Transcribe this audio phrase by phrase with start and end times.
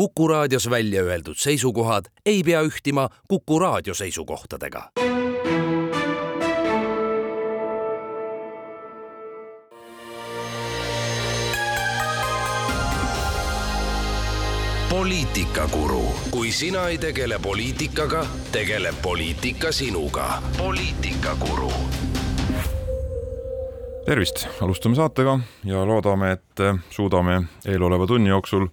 [0.00, 4.90] Kuku raadios välja öeldud seisukohad ei pea ühtima Kuku raadio seisukohtadega.
[14.90, 20.42] poliitikakuru, kui sina ei tegele poliitikaga, tegeleb poliitika sinuga.
[20.58, 21.72] poliitikakuru
[24.06, 28.66] tervist, alustame saatega ja loodame, et suudame eeloleva tunni jooksul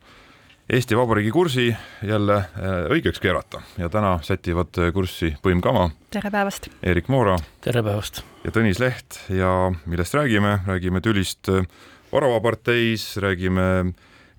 [0.69, 2.47] Eesti Vabariigi kursi jälle äh,
[2.91, 5.85] õigeks keerata ja täna sätivad kurssi Põim Kama.
[6.11, 6.67] tere päevast!
[6.83, 7.37] Erik Moora.
[7.63, 8.19] tere päevast!
[8.43, 11.63] ja Tõnis Leht ja millest räägime, räägime tülist äh,
[12.11, 13.93] Varavaparteis, räägime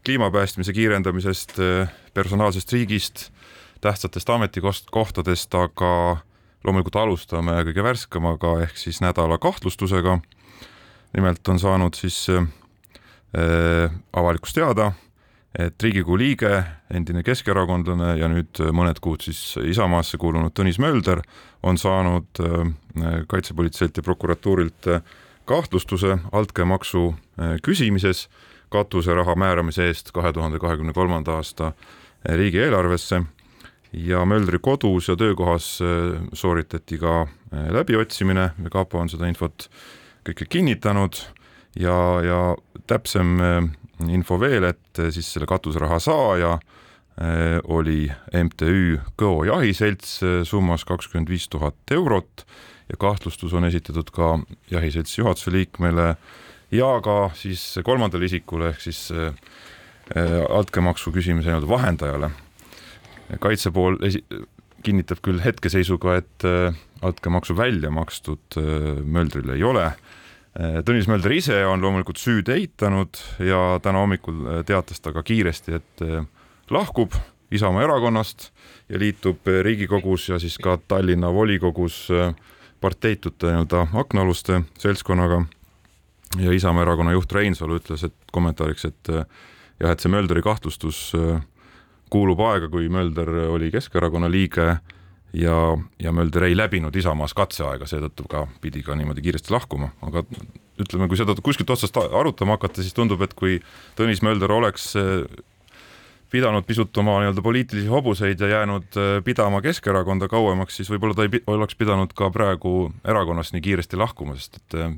[0.05, 3.31] kliimapäästmise kiirendamisest, äh, personaalsest riigist,
[3.81, 5.91] tähtsatest ametikohtadest, aga
[6.61, 10.21] loomulikult alustame kõige värskemaga ehk siis nädala kahtlustusega.
[11.17, 14.93] nimelt on saanud siis äh, avalikkus teada
[15.59, 16.51] et Riigikogu liige,
[16.95, 21.23] endine keskerakondlane ja nüüd mõned kuud siis Isamaasse kuulunud Tõnis Mölder
[21.67, 22.69] on saanud äh,
[23.31, 25.03] kaitsepolitseilt ja prokuratuurilt äh,
[25.49, 28.29] kahtlustuse altkäemaksu äh, küsimises
[28.71, 31.73] katuseraha määramise eest kahe tuhande kahekümne kolmanda aasta
[32.25, 33.23] riigieelarvesse.
[33.93, 35.79] Ja Möldri kodus ja töökohas
[36.37, 37.23] sooritati ka
[37.73, 39.71] läbiotsimine kapo on seda infot
[40.29, 41.17] kõike kinnitanud.
[41.81, 42.41] Ja, ja
[42.91, 43.39] täpsem
[44.07, 50.87] info veel, et eh, siis selle katuseraha saaja eh, oli MTÜ Kõo jahiselts eh, summas
[50.89, 52.45] kakskümmend viis tuhat eurot
[52.89, 54.37] ja kahtlustus on esitatud ka
[54.71, 56.13] jahiseltsi juhatuse liikmele
[56.75, 59.09] ja ka siis kolmandale isikule ehk siis
[60.09, 62.31] altkäemaksu küsimise nii-öelda vahendajale.
[63.41, 64.25] kaitse pool esi-,
[64.85, 66.47] kinnitab küll hetkeseisuga, et
[67.05, 68.57] altkäemaksu välja makstud
[69.05, 69.91] Möldrile ei ole
[70.59, 75.77] Tõnis Mölder ise on loomulikult süüd eitanud ja täna hommikul äh, teatas ta ka kiiresti,
[75.79, 76.25] et äh,
[76.75, 77.15] lahkub
[77.55, 78.49] Isamaa erakonnast
[78.91, 82.09] ja liitub Riigikogus ja siis ka Tallinna volikogus
[82.81, 85.45] parteitute nii-öelda aknaaluste seltskonnaga.
[86.43, 91.15] ja Isamaa erakonna juht Reinsalu ütles, et kommentaariks, et jah, et see Mölderi kahtlustus
[92.11, 94.77] kuulub aega, kui Mölder oli Keskerakonna liige
[95.33, 100.25] ja, ja Mölder ei läbinud Isamaas katseaega, seetõttu ka pidi ka niimoodi kiiresti lahkuma, aga
[100.79, 103.59] ütleme, kui seda kuskilt otsast arutama hakata, siis tundub, et kui
[103.99, 105.25] Tõnis Mölder oleks eh,
[106.33, 111.27] pidanud pisut oma nii-öelda poliitilisi hobuseid ja jäänud eh, pidama Keskerakonda kauemaks, siis võib-olla ta
[111.27, 114.95] ei oleks pidanud ka praegu erakonnast nii kiiresti lahkuma, sest et eh,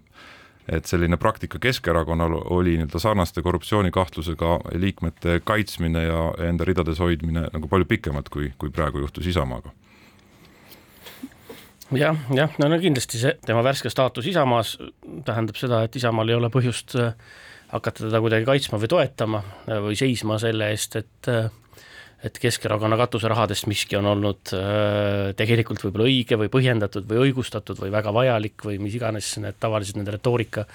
[0.71, 7.69] et selline praktika Keskerakonnal oli nii-öelda sarnaste korruptsioonikahtlusega liikmete kaitsmine ja enda ridades hoidmine nagu
[7.69, 9.73] palju pikemalt, kui, kui praegu juhtus Isamaaga
[11.99, 14.77] jah, jah, no, kindlasti see tema värske staatus Isamaas
[15.27, 17.15] tähendab seda, et Isamaal ei ole põhjust äh,
[17.73, 21.49] hakata teda kuidagi kaitsma või toetama äh, või seisma selle eest, et äh,
[22.21, 24.51] et Keskerakonna katuserahadest miski on olnud
[25.41, 29.97] tegelikult võib-olla õige või põhjendatud või õigustatud või väga vajalik või mis iganes need tavaliselt
[29.97, 30.67] nende retoorika,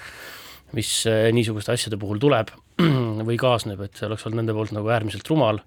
[0.74, 2.50] mis niisuguste asjade puhul tuleb
[3.28, 5.62] või kaasneb, et see oleks olnud nende poolt nagu äärmiselt rumal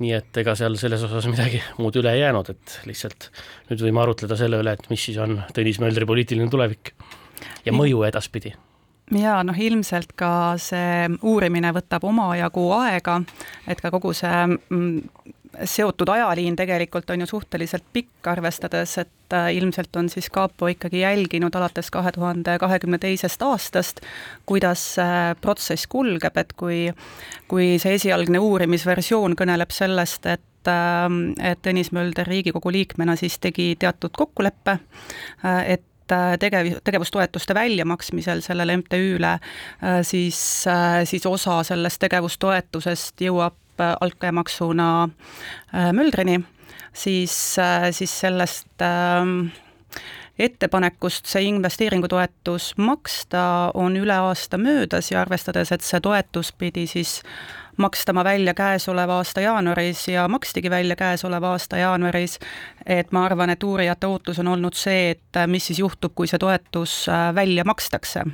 [0.00, 3.28] nii et ega seal selles osas midagi muud üle ei jäänud, et lihtsalt
[3.70, 6.94] nüüd võime arutleda selle üle, et mis siis on Tõnis Möldri poliitiline tulevik
[7.66, 8.54] ja mõju edaspidi.
[9.10, 13.18] Ja noh, ilmselt ka see uurimine võtab omajagu aega,
[13.66, 15.00] et ka kogu see mm,
[15.64, 21.00] seotud ajaliin tegelikult on ju suhteliselt pikk, arvestades, et äh, ilmselt on siis kapo ikkagi
[21.00, 24.00] jälginud alates kahe tuhande kahekümne teisest aastast,
[24.46, 26.78] kuidas see protsess kulgeb, et kui,
[27.48, 31.06] kui see esialgne uurimisversioon kõneleb sellest, et äh,
[31.52, 34.78] et Tõnis Mölder Riigikogu liikmena siis tegi teatud kokkuleppe,
[35.44, 35.86] äh, et
[36.40, 39.36] tegev, tegevustoetuste väljamaksmisel sellele MTÜ-le,
[40.02, 40.40] siis,
[41.06, 43.59] siis osa sellest tegevustoetusest jõuab
[44.00, 45.08] altkäemaksuna
[45.74, 46.40] äh, Möldrini,
[46.92, 49.48] siis, äh, siis sellest ähm,
[50.38, 57.20] ettepanekust see investeeringutoetus maksta on üle aasta möödas ja arvestades, et see toetus pidi siis
[57.80, 62.38] makstama välja käesoleva aasta jaanuaris ja makstigi välja käesoleva aasta jaanuaris,
[62.86, 66.38] et ma arvan, et uurijate ootus on olnud see, et mis siis juhtub, kui see
[66.38, 68.24] toetus äh, välja makstakse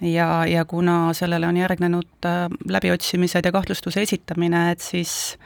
[0.00, 5.38] ja, ja kuna sellele on järgnenud äh, läbiotsimised ja kahtlustuse esitamine, et siis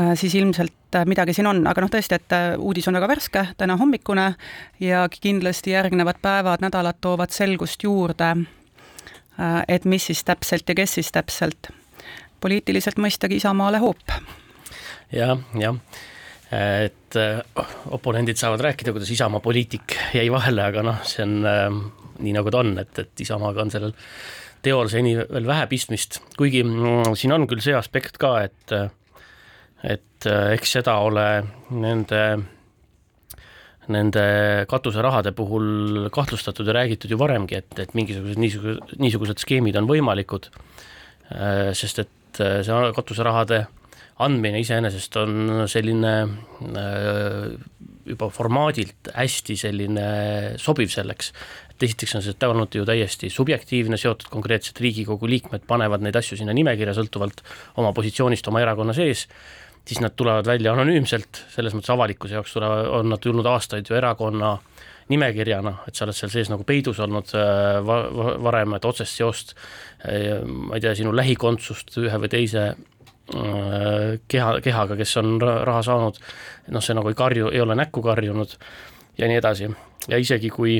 [0.00, 3.46] äh, siis ilmselt äh, midagi siin on, aga noh, tõesti, et uudis on väga värske,
[3.60, 4.32] täna hommikune
[4.80, 8.34] ja kindlasti järgnevad päevad, nädalad toovad selgust juurde,
[9.68, 11.72] et mis siis täpselt ja kes siis täpselt.
[12.40, 14.12] poliitiliselt mõistagi Isamaale hoop
[15.10, 15.26] ja,.
[15.26, 15.74] jah, jah
[16.54, 17.16] et
[17.90, 21.40] oponendid saavad rääkida, kuidas Isamaa poliitik jäi vahele, aga noh, see on
[22.20, 23.94] nii nagu ta on, et, et Isamaaga on sellel
[24.64, 28.76] teol seni veel vähe pistmist, kuigi mm, siin on küll see aspekt ka, et
[29.84, 31.26] et eks seda ole
[31.76, 32.22] nende
[33.92, 34.24] nende
[34.70, 40.48] katuserahade puhul kahtlustatud ja räägitud ju varemgi, et, et mingisugused niisugused, niisugused skeemid on võimalikud,
[41.76, 43.66] sest et see katuserahade
[44.24, 46.14] andmine iseenesest on selline
[48.04, 50.06] juba formaadilt hästi selline
[50.60, 51.32] sobiv selleks,
[51.74, 56.38] et esiteks on see olnud ju täiesti subjektiivne, seotud konkreetselt Riigikogu liikmed panevad neid asju
[56.38, 57.42] sinna nimekirja sõltuvalt
[57.82, 59.26] oma positsioonist oma erakonna sees,
[59.84, 63.98] siis nad tulevad välja anonüümselt, selles mõttes avalikkuse jaoks tulevad, on nad tulnud aastaid ju
[63.98, 64.56] erakonna
[65.12, 69.20] nimekirjana, et sa oled seal sees nagu peidus olnud äh, va-, va, varem, et otsest
[69.20, 69.52] seost
[70.06, 72.72] äh, ma ei tea, sinu lähikondsust ühe või teise
[73.32, 76.18] Äh, keha, kehaga, kes on raha saanud,
[76.76, 78.52] noh, see nagu ei karju, ei ole näkku karjunud
[79.16, 79.70] ja nii edasi.
[80.12, 80.74] ja isegi kui,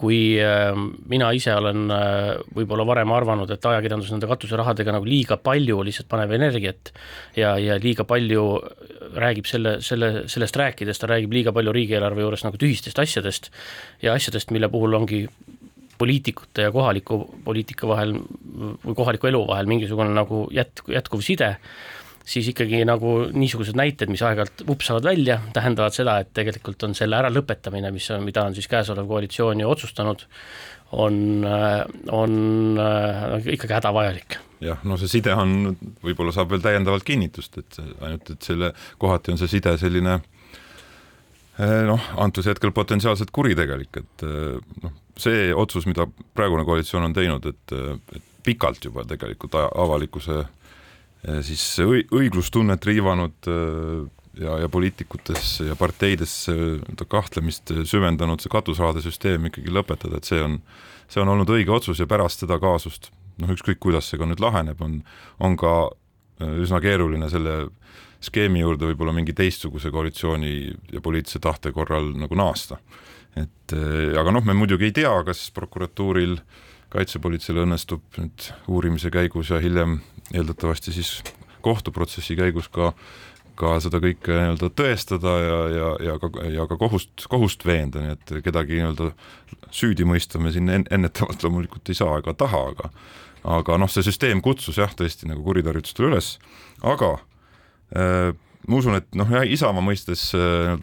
[0.00, 0.72] kui äh,
[1.08, 6.08] mina ise olen äh, võib-olla varem arvanud, et ajakirjandus nende katuserahadega nagu liiga palju lihtsalt
[6.10, 6.92] paneb energiat
[7.38, 8.44] ja, ja liiga palju
[9.20, 13.50] räägib selle, selle, sellest rääkides, ta räägib liiga palju riigieelarve juures nagu tühistest asjadest
[14.04, 15.24] ja asjadest, mille puhul ongi
[16.00, 21.54] poliitikute ja kohaliku poliitika vahel või kohaliku elu vahel mingisugune nagu jät-, jätkuv side,
[22.30, 27.18] siis ikkagi nagu niisugused näited, mis aeg-ajalt vupsavad välja, tähendavad seda, et tegelikult on selle
[27.18, 30.22] äralõpetamine, mis on, mida on siis käesolev koalitsioon ju otsustanud,
[31.00, 31.16] on,
[32.14, 32.38] on
[33.42, 34.38] ikkagi hädavajalik.
[34.60, 35.72] Jah, no see side on,
[36.04, 41.80] võib-olla saab veel täiendavalt kinnitust, et ainult, et selle, kohati on see side selline eh,
[41.88, 46.04] noh, antud hetkel potentsiaalselt kuritegelik, et eh, noh, see otsus, mida
[46.36, 47.76] praegune koalitsioon on teinud, et,
[48.18, 50.42] et pikalt juba tegelikult avalikkuse
[51.44, 54.04] siis õiglustunnet riivanud eh,
[54.40, 56.34] ja, ja poliitikutes ja parteides
[57.08, 60.60] kahtlemist süvendanud see katusrahade süsteem ikkagi lõpetada, et see on,
[61.10, 63.10] see on olnud õige otsus ja pärast seda kaasust,
[63.42, 65.00] noh ükskõik, kuidas see ka nüüd laheneb, on,
[65.42, 65.74] on ka
[66.40, 67.66] üsna keeruline selle
[68.24, 70.52] skeemi juurde võib-olla mingi teistsuguse koalitsiooni
[70.92, 72.78] ja poliitilise tahte korral nagu naasta.
[73.38, 76.36] Et äh, aga noh, me muidugi ei tea, kas prokuratuuril,
[76.90, 80.00] kaitsepolitseil õnnestub nüüd uurimise käigus ja hiljem
[80.34, 81.20] eeldatavasti siis
[81.64, 82.94] kohtuprotsessi käigus ka
[83.60, 88.14] ka seda kõike nii-öelda tõestada ja, ja, ja ka, ja ka kohust, kohust veenda, nii
[88.14, 89.10] et kedagi nii-öelda
[89.74, 92.92] süüdi mõista me siin en, ennetavalt loomulikult ei saa ega taha, aga
[93.50, 96.34] aga noh, see süsteem kutsus jah, tõesti nagu kuritarvitustele üles,
[96.84, 97.14] aga
[97.96, 98.32] äh,
[98.68, 100.74] ma usun, et noh, Isamaa mõistes äh,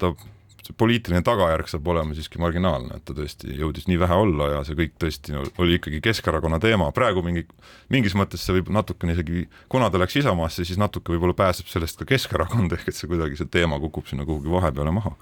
[0.67, 4.63] see poliitiline tagajärg saab olema siiski marginaalne, et ta tõesti jõudis nii vähe olla ja
[4.67, 7.45] see kõik tõesti oli ikkagi Keskerakonna teema, praegu mingi,
[7.93, 12.01] mingis mõttes see võib natukene isegi, kuna ta läks Isamaasse, siis natuke võib-olla pääseb sellest
[12.01, 15.15] ka Keskerakond, ehk et see kuidagi, see teema kukub sinna kuhugi vahepeale maha.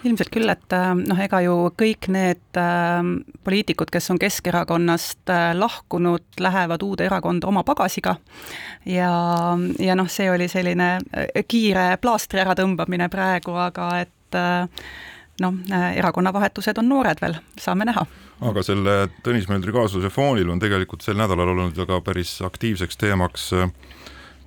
[0.00, 3.00] Ilmselt küll, et äh, noh, ega ju kõik need äh,
[3.44, 8.16] poliitikud, kes on Keskerakonnast äh, lahkunud, lähevad uude erakonda oma pagasiga.
[8.88, 9.12] Ja,
[9.76, 14.68] ja noh, see oli selline äh, kiire plaastri äratõmbamine praegu, aga et et äh,
[15.40, 18.06] noh, äh, erakonnavahetused on noored veel, saame näha.
[18.40, 23.50] aga selle Tõnis Möldri kaasuse foonil on tegelikult sel nädalal olnud väga päris aktiivseks teemaks
[23.58, 23.72] äh,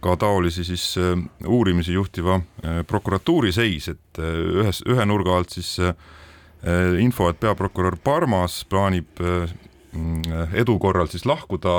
[0.04, 0.98] ka taolisi siis
[1.48, 2.42] uurimisi juhtiva
[2.88, 5.78] prokuratuuri seis, et ühes, ühe nurga alt siis
[7.00, 9.22] info, et peaprokurör Parmas plaanib
[10.60, 11.78] edu korral siis lahkuda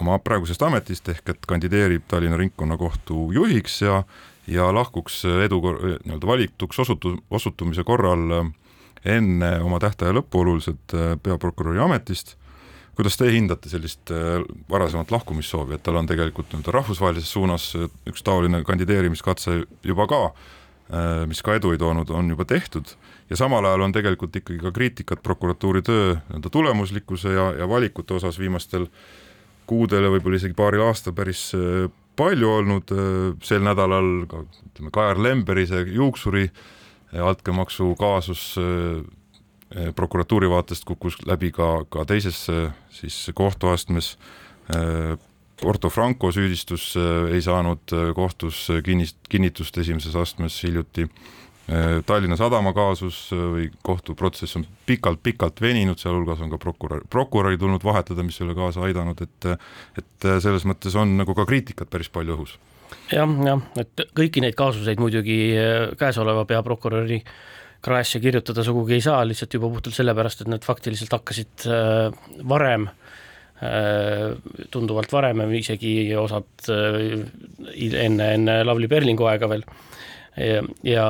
[0.00, 4.00] oma praegusest ametist ehk et kandideerib Tallinna Ringkonnakohtu juhiks ja
[4.46, 5.60] ja lahkuks edu
[6.04, 8.48] nii-öelda valituks osutu-, osutumise korral äh,
[9.16, 12.36] enne oma tähtaja lõppu oluliselt äh, peaprokuröri ametist.
[12.94, 17.72] kuidas teie hindate sellist äh, varasemat lahkumissoovi, et tal on tegelikult nii-öelda rahvusvahelises suunas
[18.06, 20.20] üks taoline kandideerimiskatse juba ka,
[21.26, 22.90] mis ka edu ei toonud, on juba tehtud
[23.30, 28.14] ja samal ajal on tegelikult ikkagi ka kriitikat prokuratuuri töö nii-öelda tulemuslikkuse ja, ja valikute
[28.14, 28.84] osas viimastel
[29.66, 31.48] kuudel ja võib-olla isegi paaril aastal päris
[32.16, 39.02] palju olnud äh, sel nädalal ka ütleme, Kajar Lemberi see juuksuri äh, altkäemaksu kaasus äh,
[39.96, 42.44] prokuratuuri vaatest kukkus läbi ka, ka teises
[42.94, 44.12] siis kohtuastmes.
[45.58, 46.92] Porto Franco süüdistus
[47.32, 51.08] ei saanud kohtus kinnist-, kinnitust esimeses astmes hiljuti
[52.06, 57.84] Tallinna Sadama kaasus äh, või kohtuprotsess on pikalt-pikalt veninud, sealhulgas on ka prokurör, prokuröri tulnud
[57.84, 59.48] vahetada, mis ei ole kaasa aidanud, et
[60.00, 62.58] et selles mõttes on nagu ka kriitikat päris palju õhus.
[63.12, 67.22] jah, jah, et kõiki neid kaasuseid muidugi äh, käesoleva peaprokuröri
[67.84, 71.66] kraesse kirjutada sugugi ei saa, lihtsalt juba puhtalt sellepärast, et need faktiliselt hakkasid
[72.48, 72.86] varem
[74.72, 79.62] tunduvalt varem, isegi osad enne, enne Lavly Perlingu aega veel
[80.36, 81.08] ja, ja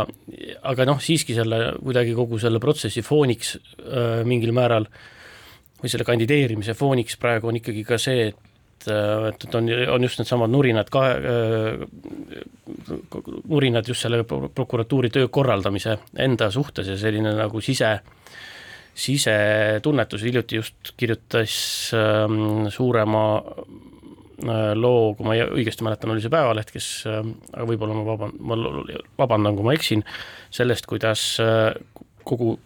[0.62, 4.88] aga noh, siiski selle kuidagi kogu selle protsessi fooniks äh, mingil määral
[5.81, 8.50] või selle kandideerimise fooniks praegu on ikkagi ka see, et
[8.85, 11.85] et, et on, on just needsamad nurinad ka äh,,
[13.49, 17.95] nurinad just selle prokuratuuri töö korraldamise enda suhtes ja selline nagu sise,
[18.95, 21.57] sisetunnetus, hiljuti just kirjutas
[21.97, 22.28] äh,
[22.76, 23.93] suurema äh,
[24.75, 27.21] loo, kui ma õigesti mäletan, oli see Päevaleht, kes äh,,
[27.53, 28.59] aga võib-olla ma vaban-, ma
[29.21, 30.05] vabandan, kui ma eksin,
[30.55, 31.71] sellest, kuidas äh,
[32.26, 32.57] kogu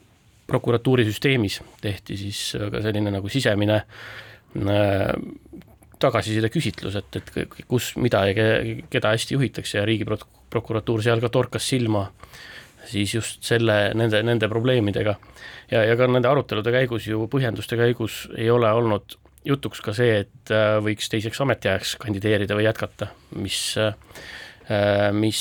[0.48, 2.40] prokuratuurisüsteemis tehti siis
[2.72, 5.12] ka selline nagu sisemine äh,
[6.00, 8.48] tagasiside küsitlus, et, et kus, mida ja
[8.90, 12.06] keda hästi juhitakse ja Riigiprokuratuur seal ka torkas silma
[12.88, 15.16] siis just selle, nende, nende probleemidega.
[15.70, 20.24] ja, ja ka nende arutelude käigus ju, põhjenduste käigus ei ole olnud jutuks ka see,
[20.24, 23.94] et äh, võiks teiseks ametiajaks kandideerida või jätkata, mis äh,
[24.68, 25.40] Äh, mis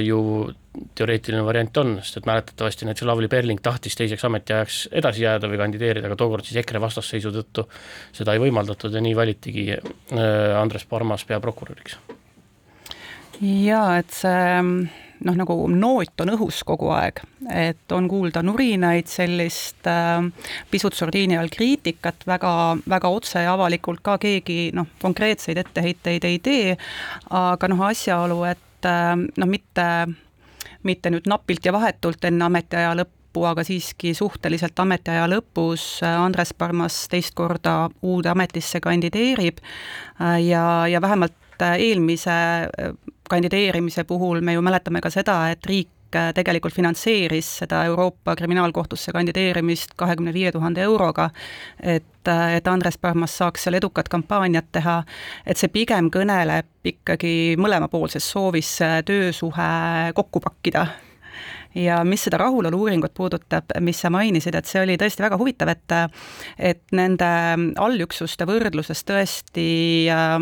[0.00, 0.18] ju
[0.96, 5.60] teoreetiline variant on, sest et mäletatavasti näiteks Lavly Perling tahtis teiseks ametiajaks edasi jääda või
[5.60, 7.66] kandideerida, aga tookord siis EKRE vastasseisu tõttu
[8.16, 9.66] seda ei võimaldatud ja nii valitigi
[10.56, 11.98] Andres Parmas peaprokuröriks.
[13.42, 14.62] jaa, et see
[15.24, 20.20] noh, nagu noot on õhus kogu aeg, et on kuulda nurinaid, sellist äh,
[20.70, 22.52] pisut sordiini all kriitikat, väga,
[22.88, 26.76] väga otse ja avalikult ka keegi noh, konkreetseid etteheiteid ei tee,
[27.30, 29.86] aga noh, asjaolu, et äh, noh, mitte,
[30.86, 36.52] mitte nüüd napilt ja vahetult enne ametiaja lõppu, aga siiski suhteliselt ametiaja lõpus äh, Andres
[36.56, 42.36] Parmas teist korda uude ametisse kandideerib äh, ja, ja vähemalt äh, eelmise
[43.28, 49.12] kandideerimise puhul me ju mäletame ka seda, et riik äh, tegelikult finantseeris seda Euroopa Kriminaalkohtusse
[49.12, 51.30] kandideerimist kahekümne viie tuhande euroga,
[51.82, 55.00] et, äh, et Andres Parmas saaks seal edukat kampaaniat teha,
[55.46, 59.72] et see pigem kõneleb ikkagi mõlemapoolsest soovist see töösuhe
[60.14, 60.86] kokku pakkida.
[61.76, 65.92] Ja mis seda rahulolu-uuringut puudutab, mis sa mainisid, et see oli tõesti väga huvitav, et
[66.56, 67.28] et nende
[67.76, 69.66] allüksuste võrdluses tõesti
[70.08, 70.38] äh,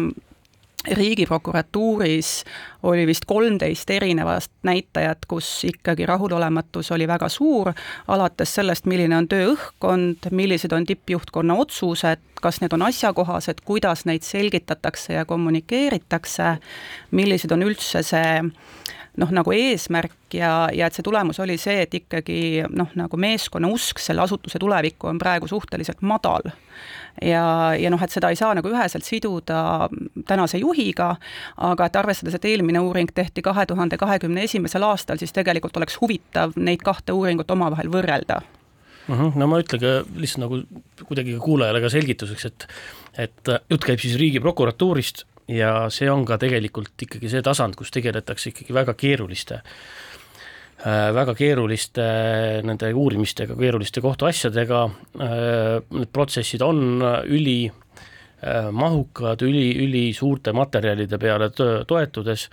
[0.90, 2.44] riigiprokuratuuris
[2.82, 7.72] oli vist kolmteist erinevat näitajat, kus ikkagi rahulolematus oli väga suur,
[8.08, 14.26] alates sellest, milline on tööõhkkond, millised on tippjuhtkonna otsused, kas need on asjakohased, kuidas neid
[14.26, 16.56] selgitatakse ja kommunikeeritakse,
[17.10, 18.42] millised on üldse see
[19.20, 23.70] noh, nagu eesmärk ja, ja et see tulemus oli see, et ikkagi noh, nagu meeskonna
[23.70, 26.50] usk selle asutuse tulevikku on praegu suhteliselt madal
[27.22, 27.44] ja,
[27.78, 29.88] ja noh, et seda ei saa nagu üheselt siduda
[30.26, 31.14] tänase juhiga,
[31.70, 35.98] aga et arvestades, et eelmine uuring tehti kahe tuhande kahekümne esimesel aastal, siis tegelikult oleks
[36.00, 39.14] huvitav neid kahte uuringut omavahel võrrelda mm.
[39.14, 39.38] -hmm.
[39.38, 40.62] no ma ütlen ka lihtsalt nagu
[41.04, 42.68] kuidagi kuulajale ka selgituseks, et
[43.18, 48.50] et jutt käib siis Riigiprokuratuurist ja see on ka tegelikult ikkagi see tasand, kus tegeletakse
[48.50, 49.60] ikkagi väga keeruliste
[50.84, 52.04] Äh, väga keeruliste
[52.66, 54.80] nende uurimistega, keeruliste kohtuasjadega,
[55.16, 57.72] äh, need protsessid on ülimahukad,
[59.40, 62.50] äh, üli, ülisuurte materjalide peale toetudes.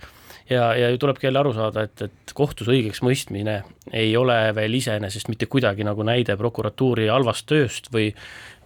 [0.48, 4.74] Ja, ja ju tulebki jälle aru saada, et, et kohtus õigeks mõistmine ei ole veel
[4.80, 8.14] iseenesest mitte kuidagi nagu näide prokuratuuri halvast tööst või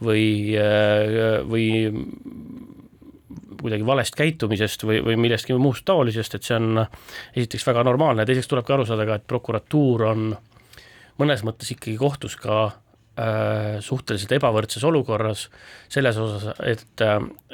[0.02, 0.54] või,
[1.48, 1.66] või
[3.60, 6.82] kuidagi valest käitumisest või, või millestki muust taolisest, et see on
[7.34, 10.28] esiteks väga normaalne teiseks tuleb ka aru saada ka, et prokuratuur on
[11.20, 15.46] mõnes mõttes ikkagi kohtus ka äh, suhteliselt ebavõrdses olukorras
[15.92, 17.02] selles osas, et,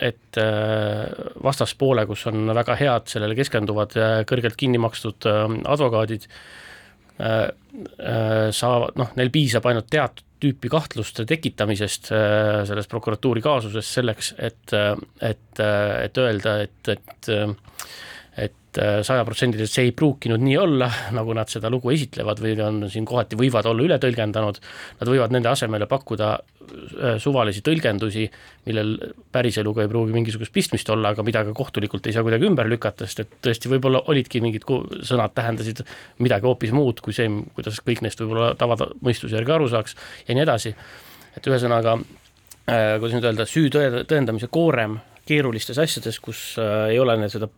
[0.02, 1.06] et äh,
[1.44, 8.50] vastaspoole, kus on väga head, sellele keskenduvad äh, kõrgelt kinni makstud äh, advokaadid äh,, äh,
[8.52, 14.74] saavad, noh, neil piisab ainult teatud tüüpi kahtluste tekitamisest äh, selles prokuratuuri kaasuses selleks, et,
[15.22, 17.30] et, et öelda, et, et
[18.36, 23.04] et sajaprotsendiliselt see ei pruukinud nii olla, nagu nad seda lugu esitlevad või on siin
[23.08, 24.60] kohati võivad olla üle tõlgendanud,
[25.00, 28.24] nad võivad nende asemele pakkuda äh, suvalisi tõlgendusi,
[28.68, 28.94] millel
[29.32, 33.04] päriseluga ei pruugi mingisugust pistmist olla, aga mida ka kohtulikult ei saa kuidagi ümber lükata,
[33.04, 34.64] sest et tõesti võib-olla olidki mingid
[35.04, 35.84] sõnad tähendasid
[36.24, 40.46] midagi hoopis muud kui see, kuidas kõik neist võib-olla tavamõistuse järgi aru saaks ja nii
[40.46, 40.74] edasi.
[41.36, 41.98] et ühesõnaga,
[42.64, 47.52] äh, kuidas nüüd öelda, süü tõe, tõendamise koorem keerulistes asjades, kus äh, ei ole seda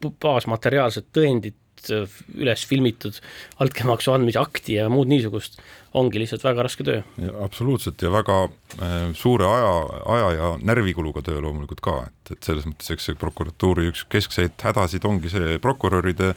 [0.00, 3.18] baasmateriaalset tõendit äh, üles filmitud
[3.60, 5.60] altkäemaksu andmise akti ja muud niisugust,
[5.96, 7.02] ongi lihtsalt väga raske töö.
[7.44, 9.74] absoluutselt ja väga äh, suure aja,
[10.16, 14.56] aja ja närvikuluga töö loomulikult ka, et, et selles mõttes, eks see prokuratuuri üks keskseid
[14.62, 16.34] hädasid ongi see prokuröride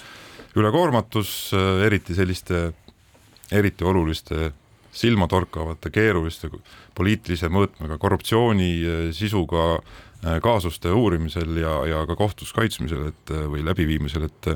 [0.59, 2.71] ülekoormatus, äh, eriti selliste,
[3.51, 4.51] eriti oluliste
[4.93, 6.51] silmatorkavate, keeruliste
[6.93, 9.79] poliitilise mõõtmega korruptsiooni sisuga
[10.43, 14.51] kaasuste uurimisel ja, ja ka kohtus kaitsmisel, et äh, või läbiviimisel, et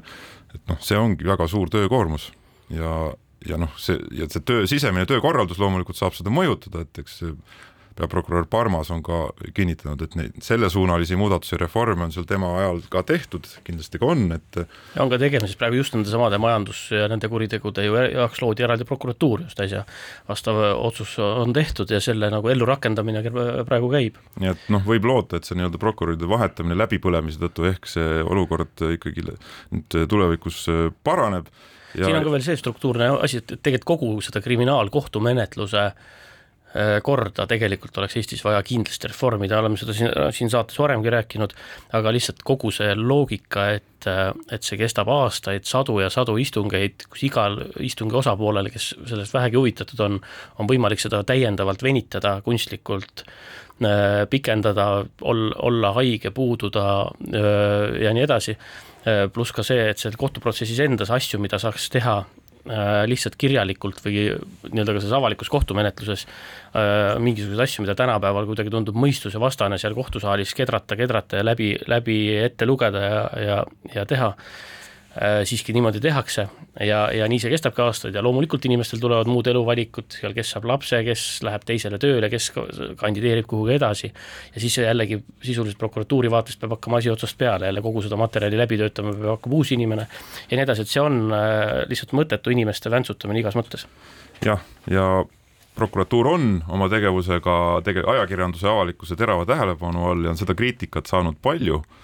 [0.55, 2.29] et noh, see ongi väga suur töökoormus.
[2.73, 3.13] Ja,
[3.45, 7.21] ja noh, see ja see töö, sisemine töökorraldus loomulikult saab seda mõjutada, et eks
[7.97, 13.03] peaprokurör Parmas on ka kinnitanud, et neid sellesuunalisi muudatusi reforme on seal tema ajal ka
[13.07, 17.07] tehtud, kindlasti ka on, et ja on ka tegemises praegu just nende samade majandus- ja
[17.11, 19.83] nende kuritegude ju jaoks loodi eraldi prokuratuur just äsja,
[20.29, 23.23] vastav otsus on tehtud ja selle nagu ellurakendamine
[23.67, 24.19] praegu käib.
[24.39, 28.85] nii et noh, võib loota, et see nii-öelda prokuröride vahetamine läbipõlemise tõttu ehk see olukord
[28.97, 30.65] ikkagi nüüd tulevikus
[31.03, 31.49] paraneb
[31.95, 36.15] ja siin on ka veel see struktuurne asi, et tegelikult kogu seda kriminaalkohtumenetluse äh,
[37.03, 41.53] korda tegelikult oleks Eestis vaja kindlasti reformida, oleme seda siin, siin saates varemgi rääkinud,
[41.97, 47.07] aga lihtsalt kogu see loogika, et, äh, et see kestab aastaid, sadu ja sadu istungeid,
[47.09, 50.19] kus igal istungi osapoolel, kes sellest vähegi huvitatud on,
[50.59, 54.89] on võimalik seda täiendavalt venitada, kunstlikult äh, pikendada,
[55.21, 56.85] ol-, olla haige, puududa
[57.27, 58.57] ja nii edasi
[59.07, 62.46] Äh, pluss ka see, et seal kohtuprotsessis endas asju, mida saaks teha äh,
[63.07, 64.27] lihtsalt kirjalikult või
[64.69, 70.55] nii-öelda ka selles avalikus kohtumenetluses äh, mingisuguseid asju, mida tänapäeval kuidagi tundub mõistusevastane seal kohtusaalis
[70.57, 73.61] kedrata, kedrata ja läbi, läbi ette lugeda ja, ja,
[73.95, 74.76] ja teha Äh,
[75.45, 76.47] siiski niimoodi tehakse
[76.85, 80.67] ja, ja nii see kestabki aastaid ja loomulikult inimestel tulevad muud eluvalikud, seal kes saab
[80.69, 82.51] lapse, kes läheb teisele tööle, kes
[82.99, 84.11] kandideerib kuhugi edasi.
[84.53, 88.59] ja siis jällegi sisuliselt prokuratuuri vaatest peab hakkama asi otsast peale, jälle kogu seda materjali
[88.59, 90.07] läbi töötama, peab hakkama uus inimene
[90.49, 93.87] ja nii edasi, et see on äh, lihtsalt mõttetu inimeste väntsutamine igas mõttes.
[94.45, 95.07] jah, ja
[95.77, 101.41] prokuratuur on oma tegevusega tege-, ajakirjanduse avalikkuse terava tähelepanu all ja on seda kriitikat saanud
[101.41, 102.03] palju Äh,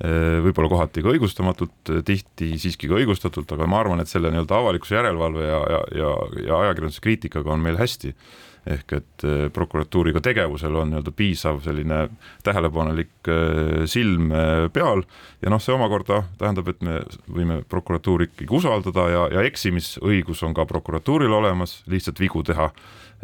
[0.00, 4.96] võib-olla kohati ka õigustamatult, tihti siiski ka õigustatult, aga ma arvan, et selle nii-öelda avalikkuse
[4.96, 6.12] järelevalve ja, ja, ja,
[6.46, 8.14] ja ajakirjanduse kriitikaga on meil hästi.
[8.70, 12.10] ehk et äh, prokuratuuriga tegevusel on nii-öelda piisav selline
[12.44, 14.28] tähelepanelik äh, silm
[14.72, 15.00] peal
[15.40, 20.52] ja noh, see omakorda tähendab, et me võime prokuratuuri ikkagi usaldada ja, ja eksimisõigus on
[20.54, 22.68] ka prokuratuuril olemas, lihtsalt vigu teha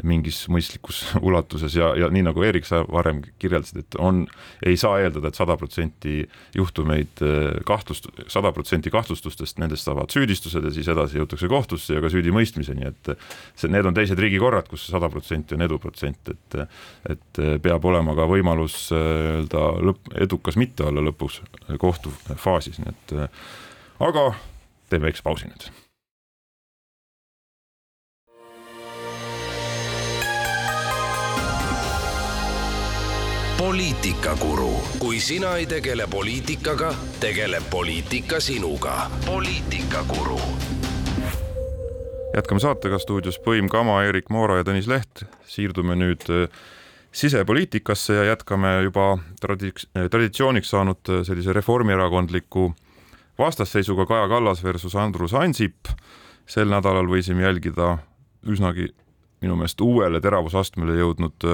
[0.05, 4.25] mingis mõistlikus ulatuses ja, ja nii nagu Eerik, sa varem kirjeldasid, et on,
[4.67, 6.17] ei saa eeldada et, et sada protsenti
[6.57, 12.05] juhtumeid äh, kahtlust, sada protsenti kahtlustustest, nendest saavad süüdistused ja siis edasi jõutakse kohtusse ja
[12.05, 13.13] ka süüdimõistmiseni, et
[13.55, 16.61] see, need on teised riigikorrad, kus sada protsenti on eduprotsent, et
[17.07, 21.41] et peab olema ka võimalus äh, nii-öelda lõpp, edukas mitte olla lõpus
[21.79, 23.17] kohtufaasis, nii et
[24.01, 24.31] aga
[24.91, 25.86] teeme väikse pausi nüüd
[33.59, 39.11] poliitikakuru, kui sina ei tegele poliitikaga, tegeleb poliitika sinuga.
[39.27, 40.41] poliitikakuru.
[42.37, 45.25] jätkame saatega stuudios Põim Kama, Erik Moora ja Tõnis Leht.
[45.45, 46.49] siirdume nüüd äh,
[47.13, 52.75] sisepoliitikasse ja jätkame juba tradiks-, äh, traditsiooniks saanud äh, sellise reformierakondliku
[53.39, 55.89] vastasseisuga Kaja Kallas versus Andrus Ansip.
[56.47, 57.99] sel nädalal võisime jälgida
[58.47, 58.93] üsnagi
[59.41, 61.45] minu meelest uuele teravusastmele jõudnud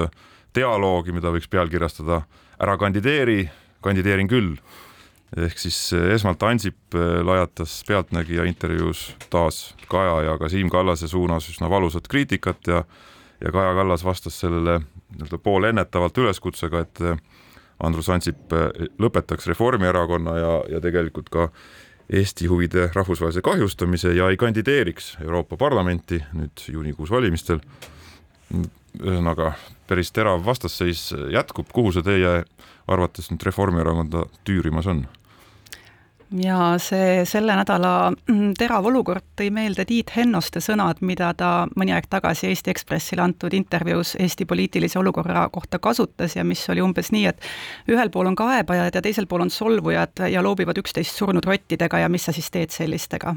[0.55, 2.23] dialoogi, mida võiks pealkirjastada
[2.63, 3.49] Ära kandideeri,
[3.83, 4.55] kandideerin küll.
[5.33, 11.07] ehk siis eh, esmalt Ansip eh, lajatas Pealtnägija intervjuus taas Kaja ja ka Siim Kallase
[11.09, 12.83] suunas üsna valusat kriitikat ja
[13.41, 14.79] ja Kaja Kallas vastas sellele
[15.17, 17.17] nii-öelda poolennetavalt üleskutsega, et eh,
[17.83, 18.53] Andrus Ansip
[19.01, 21.49] lõpetaks Reformierakonna ja, ja tegelikult ka
[22.13, 27.59] Eesti huvide rahvusvahelise kahjustamise ja ei kandideeriks Euroopa Parlamenti nüüd juunikuus valimistel
[29.01, 29.53] ühesõnaga
[29.87, 32.43] päris terav vastasseis jätkub, kuhu see teie
[32.87, 35.05] arvates nüüd Reformierakonda tüürimas on?
[36.33, 41.93] ja see selle nädala mm, terav olukord tõi meelde Tiit Hennoste sõnad, mida ta mõni
[41.93, 47.11] aeg tagasi Eesti Ekspressile antud intervjuus Eesti poliitilise olukorra kohta kasutas ja mis oli umbes
[47.13, 51.45] nii, et ühel pool on kaebajad ja teisel pool on solvujad ja loobivad üksteist surnud
[51.45, 53.35] rottidega ja mis sa siis teed sellistega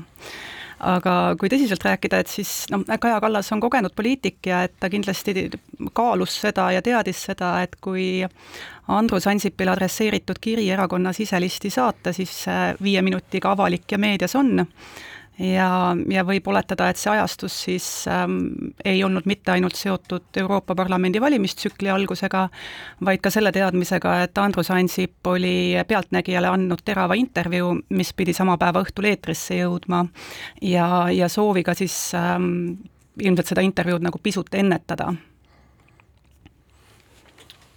[0.80, 4.90] aga kui tõsiselt rääkida, et siis noh, Kaja Kallas on kogenud poliitik ja et ta
[4.92, 5.48] kindlasti
[5.96, 8.20] kaalus seda ja teadis seda, et kui
[8.92, 12.44] Andrus Ansipile adresseeritud kiri erakonna siselisti saata, siis
[12.82, 14.66] viie minutiga avalik ja meedias on
[15.38, 15.68] ja,
[16.10, 18.38] ja võib oletada, et see ajastus siis ähm,
[18.84, 22.46] ei olnud mitte ainult seotud Euroopa Parlamendi valimistsükli algusega,
[23.04, 28.56] vaid ka selle teadmisega, et Andrus Ansip oli Pealtnägijale andnud terava intervjuu, mis pidi sama
[28.60, 30.06] päeva õhtul eetrisse jõudma.
[30.62, 32.76] Ja, ja sooviga siis ähm,
[33.20, 35.12] ilmselt seda intervjuud nagu pisut ennetada.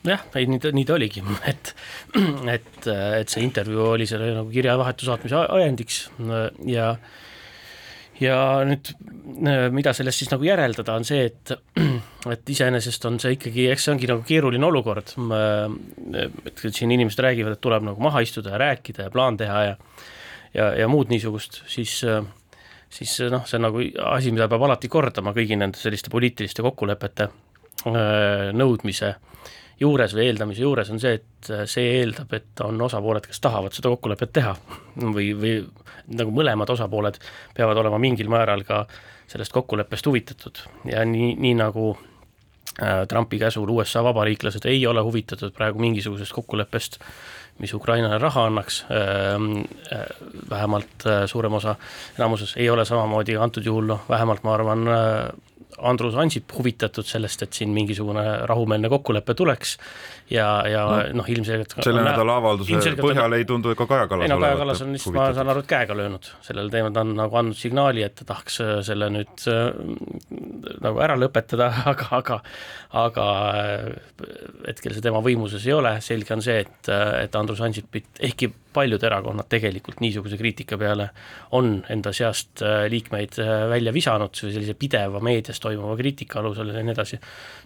[0.08, 1.74] Jah, ei nii ta, nii ta oligi, et,
[2.56, 2.78] et,
[3.19, 6.06] et see intervjuu oli selle nagu kirjavahetuse saatmise ajendiks.
[6.72, 6.93] Ja
[8.19, 8.91] ja nüüd
[9.47, 11.53] äh, mida sellest siis nagu järeldada, on see, et
[12.34, 15.13] et iseenesest on see ikkagi, eks see ongi nagu keeruline olukord,
[16.49, 19.77] et siin inimesed räägivad, et tuleb nagu maha istuda ja rääkida ja plaan teha ja
[20.53, 21.99] ja, ja muud niisugust, siis
[22.89, 27.29] siis noh, see on nagu asi, mida peab alati kordama kõigi nende selliste poliitiliste kokkulepete
[28.58, 29.13] nõudmise
[29.79, 33.91] juures või eeldamise juures on see, et see eeldab, et on osapooled, kes tahavad seda
[33.93, 34.55] kokkulepet teha.
[34.99, 35.53] Või, või
[36.19, 37.19] nagu mõlemad osapooled
[37.55, 38.83] peavad olema mingil määral ka
[39.29, 40.61] sellest kokkuleppest huvitatud.
[40.89, 46.99] Ja nii, nii nagu äh, Trumpi käsul USA vabariiklased ei ole huvitatud praegu mingisugusest kokkuleppest,
[47.59, 49.51] mis Ukrainale raha annaks, ähm,
[49.93, 50.05] äh,
[50.49, 51.75] vähemalt äh, suurem osa,
[52.17, 54.87] enamuses ei ole samamoodi antud juhul noh, vähemalt ma arvan,
[55.77, 59.77] Andrus Ansip huvitatud sellest, et siin mingisugune rahumeelne kokkulepe tuleks
[60.29, 64.34] ja, ja noh no, ilmselgelt selle nädala avalduse põhjal ei tundu ka Kaja Kallas ei
[64.34, 66.29] no Kaja Kallas on lihtsalt, ma saan aru, et käega löönud.
[66.45, 69.69] Sellel teemal, ta on nagu andnud signaali, et ta tahaks äh, selle nüüd äh,
[70.86, 72.39] nagu ära lõpetada, aga, aga
[72.99, 73.27] aga
[73.62, 74.25] äh,
[74.67, 76.91] hetkel see tema võimuses ei ole, selge on see, et,
[77.23, 81.10] et Andrus Ansipit, ehkki paljud erakonnad tegelikult niisuguse kriitika peale
[81.58, 83.39] on enda seast liikmeid
[83.71, 87.19] välja visanud, sellise pideva meedias toimuva kriitika alusel ja nii edasi,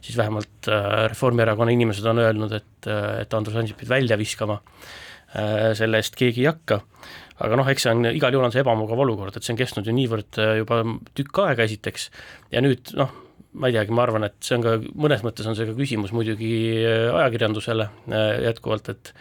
[0.04, 0.70] siis vähemalt
[1.10, 2.92] Reformierakonna inimesed on öelnud, et,
[3.24, 4.60] et Andrus Ansipit välja viskama
[5.74, 6.76] selle eest keegi ei hakka.
[7.42, 9.88] Aga noh, eks see on, igal juhul on see ebamugav olukord, et see on kestnud
[9.90, 10.84] ju niivõrd juba
[11.18, 12.12] tükk aega esiteks.
[12.54, 13.16] Ja nüüd noh,
[13.54, 16.14] ma ei teagi, ma arvan, et see on ka, mõnes mõttes on see ka küsimus
[16.16, 19.14] muidugi äh, ajakirjandusele äh, jätkuvalt, et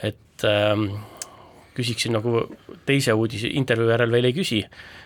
[0.00, 0.86] et ähm,
[1.76, 2.46] küsiksin nagu
[2.88, 4.62] teise uudise, intervjuu järel veel ei küsi.
[4.64, 4.99] äh,,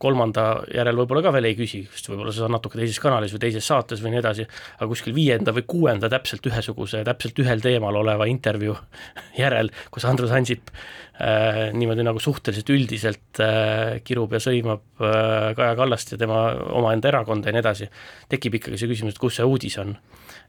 [0.00, 3.42] kolmanda järel võib-olla ka veel ei küsi, sest võib-olla see on natuke teises kanalis või
[3.42, 4.46] teises saates või nii edasi,
[4.78, 8.72] aga kuskil viienda või kuuenda täpselt ühesuguse, täpselt ühel teemal oleva intervjuu
[9.42, 15.76] järel, kus Andrus Ansip äh, niimoodi nagu suhteliselt üldiselt äh, kirub ja sõimab äh, Kaja
[15.76, 17.90] Kallast ja tema omaenda erakonda ja nii edasi,
[18.32, 19.92] tekib ikkagi see küsimus, et kus see uudis on.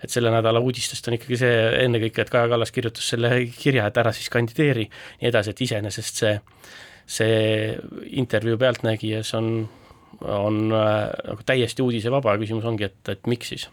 [0.04, 4.00] et selle nädala uudistest on ikkagi see ennekõike, et Kaja Kallas kirjutas selle kirja, et
[4.00, 4.88] ära siis kandideeri,
[5.20, 6.34] nii edasi, et iseenesest see,
[7.08, 7.78] see
[8.16, 9.70] intervjuu Pealtnägijas on,
[10.22, 13.70] on äh, nagu täiesti uudisevaba ja küsimus ongi, et, et miks siis?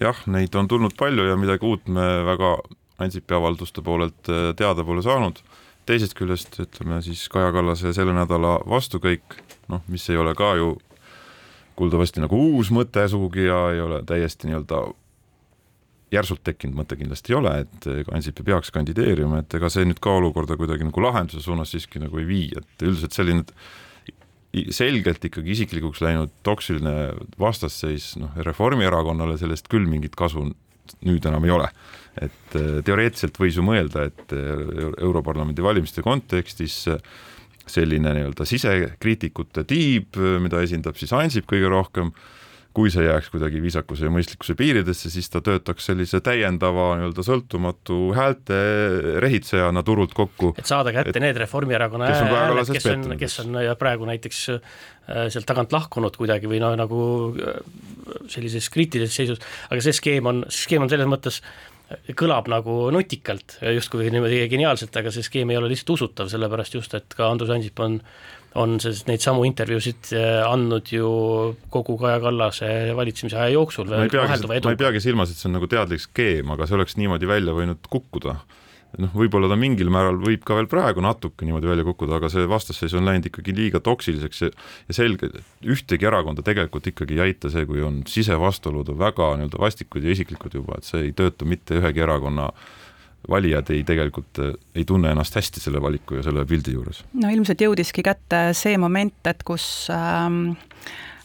[0.00, 2.58] jah, neid on tulnud palju ja midagi uut me väga
[2.98, 5.42] Ansipi avalduste poolelt äh, teada pole saanud
[5.88, 9.38] teisest küljest ütleme siis Kaja Kallase selle nädala vastukäik,
[9.72, 10.74] noh, mis ei ole ka ju
[11.78, 14.82] kuuldavasti nagu uus mõte sugugi ja ei ole täiesti nii-öelda
[16.12, 20.00] järsult tekkinud mõte kindlasti ei ole, et Ansip ei peaks kandideerima, et ega see nüüd
[20.02, 23.44] ka olukorda kuidagi nagu lahenduse suunas siiski nagu ei vii, et üldiselt selline
[24.72, 26.94] selgelt ikkagi isiklikuks läinud toksiline
[27.40, 30.46] vastasseis, noh, Reformierakonnale sellest küll mingit kasu
[31.04, 31.68] nüüd enam ei ole.
[32.18, 34.62] Et äh, teoreetiliselt võis ju mõelda, et äh,
[35.04, 36.86] Europarlamendi valimiste kontekstis
[37.68, 42.14] selline nii-öelda sisekriitikute tiib, mida esindab siis Ansip kõige rohkem,
[42.78, 48.00] kui see jääks kuidagi viisakuse ja mõistlikkuse piiridesse, siis ta töötaks sellise täiendava nii-öelda sõltumatu
[48.16, 48.58] häälte
[49.24, 50.54] rehitsejana turult kokku.
[50.58, 55.72] et saada kätte et, need Reformierakonna hääled, kes on, kes on praegu näiteks sealt tagant
[55.74, 57.00] lahkunud kuidagi või noh, nagu
[58.30, 61.78] sellises kriitilises seisus, aga see skeem on, skeem on selles mõttes äh,
[62.18, 66.94] kõlab nagu nutikalt, justkui niimoodi geniaalselt, aga see skeem ei ole lihtsalt usutav, sellepärast just,
[66.98, 67.98] et ka Andrus Ansip on
[68.58, 71.08] on siis neid samu intervjuusid äh, andnud ju
[71.72, 73.90] kogu Kaja Kallase valitsemise aja jooksul.
[73.90, 76.78] ma ei peagi, ma ei peagi silmas, et see on nagu teadlik skeem, aga see
[76.78, 78.38] oleks niimoodi välja võinud kukkuda
[78.96, 82.48] noh, võib-olla ta mingil määral võib ka veel praegu natuke niimoodi välja kukkuda, aga see
[82.48, 84.50] vastasseis on läinud ikkagi liiga toksiliseks ja,
[84.88, 85.30] ja selge,
[85.66, 90.14] ühtegi erakonda tegelikult ikkagi ei aita see, kui on sisevastuolud on väga nii-öelda vastikud ja
[90.16, 92.48] isiklikud juba, et see ei tööta mitte ühegi erakonna
[93.28, 94.40] valijad ei tegelikult
[94.74, 97.04] ei tunne ennast hästi selle valiku ja selle pildi juures.
[97.18, 100.54] no ilmselt jõudiski kätte see moment, et kus ähm,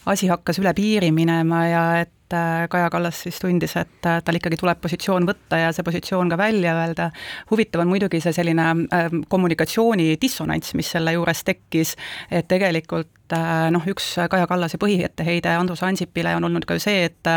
[0.10, 4.22] asi hakkas üle piiri minema ja et et äh, Kaja Kallas siis tundis, et äh,
[4.26, 7.12] tal ikkagi tuleb positsioon võtta ja see positsioon ka välja öelda.
[7.52, 11.96] huvitav on muidugi see selline ähm, kommunikatsiooni dissonants, mis selle juures tekkis,
[12.32, 17.30] et tegelikult äh, noh, üks Kaja Kallase põhietteheide Andrus Ansipile on olnud ka see, et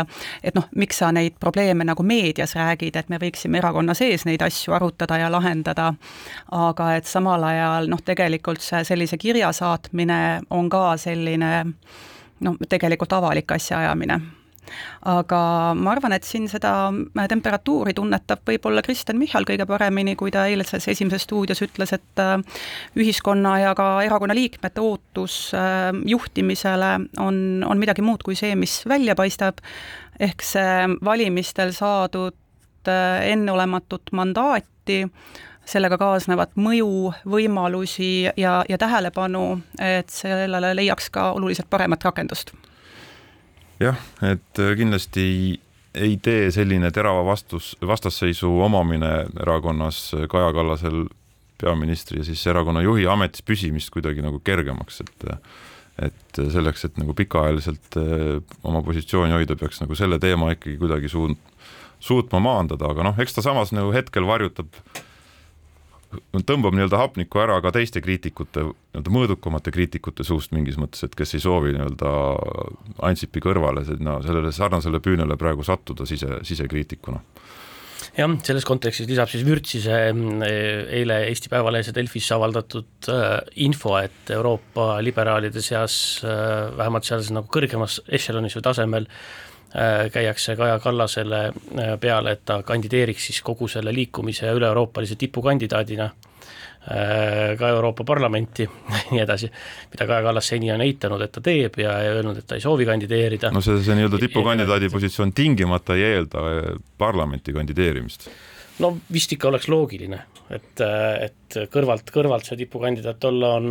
[0.43, 4.41] et noh, miks sa neid probleeme nagu meedias räägid, et me võiksime erakonna sees neid
[4.41, 5.93] asju arutada ja lahendada,
[6.51, 11.53] aga et samal ajal noh, tegelikult see sellise kirja saatmine on ka selline
[12.41, 14.36] noh, tegelikult avalik asjaajamine
[15.07, 15.39] aga
[15.77, 20.47] ma arvan, et siin seda äh, temperatuuri tunnetab võib-olla Kristen Michal kõige paremini, kui ta
[20.49, 22.35] eilses Esimeses stuudios ütles, et äh,
[22.99, 28.81] ühiskonna ja ka erakonna liikmete ootus äh, juhtimisele on, on midagi muud kui see, mis
[28.89, 29.63] välja paistab,
[30.19, 32.35] ehk see valimistel saadud
[32.87, 35.01] enneolematut mandaati,
[35.67, 42.55] sellega kaasnevat mõju, võimalusi ja, ja tähelepanu, et sellele leiaks ka oluliselt paremat rakendust
[43.79, 45.53] jah, et äh, kindlasti ei,
[46.07, 51.05] ei tee selline terava vastus, vastasseisu omamine erakonnas äh, Kaja Kallasel
[51.61, 55.41] peaministri ja siis erakonna juhi ametis püsimist kuidagi nagu kergemaks, et äh,
[55.97, 57.95] et selleks, et nagu pikaajaliselt
[58.69, 61.39] oma positsiooni hoida, peaks nagu selle teema ikkagi kuidagi suund-,
[61.97, 64.69] suutma maandada, aga noh, eks ta samas nagu hetkel varjutab
[66.47, 71.37] tõmbab nii-öelda hapnikku ära ka teiste kriitikute, nii-öelda mõõdukamate kriitikute suust mingis mõttes, et kes
[71.37, 72.11] ei soovi nii-öelda
[73.07, 77.21] Ansipi kõrvale no, sellele sarnasele püünele praegu sattuda sise, sisekriitikuna.
[78.17, 80.45] Jah, selles kontekstis lisab siis vürtsi see mm,
[80.99, 87.29] eile Eesti Päevalehes ja Delfis avaldatud äh, info, et Euroopa liberaalide seas äh, vähemalt sealses
[87.35, 89.05] nagu kõrgemas ešelonis või tasemel
[90.13, 97.57] käiakse Kaja Kallasele äh, peale, et ta kandideeriks siis kogu selle liikumise üle-euroopalise tipukandidaadina äh,
[97.59, 99.51] ka Euroopa Parlamenti ja nii edasi,
[99.91, 102.63] mida Kaja Kallas seni on eitanud, et ta teeb ja, ja öelnud, et ta ei
[102.63, 103.51] soovi kandideerida.
[103.51, 106.45] no see, see nii-öelda tipukandidaadi positsioon tingimata ei eelda
[106.97, 108.29] parlamenti kandideerimist
[108.79, 110.21] no vist ikka oleks loogiline,
[110.53, 113.67] et, et kõrvalt, kõrvalt see tipukandidaat olla on,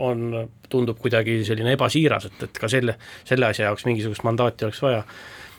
[0.00, 0.26] on,
[0.72, 2.96] tundub kuidagi selline ebasiiras, et, et ka selle,
[3.28, 5.02] selle asja jaoks mingisugust mandaati oleks vaja.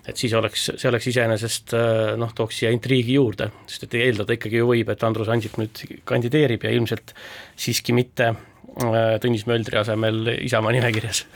[0.08, 1.76] et siis oleks, see oleks iseenesest
[2.20, 5.84] noh, tooks siia intriigi juurde, sest et eeldada ikkagi ju võib, et Andrus Ansip nüüd
[6.10, 7.16] kandideerib ja ilmselt
[7.56, 8.34] siiski mitte
[8.74, 11.28] Tõnis Möldri asemel Isamaa nimekirjas.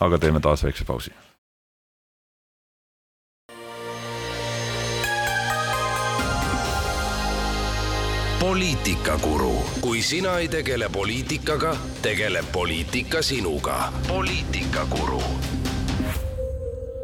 [0.00, 1.12] aga teeme taas väikse pausi
[8.52, 13.92] poliitikakuru, kui sina ei tegele poliitikaga, tegeleb poliitika sinuga.
[14.08, 15.22] poliitikakuru.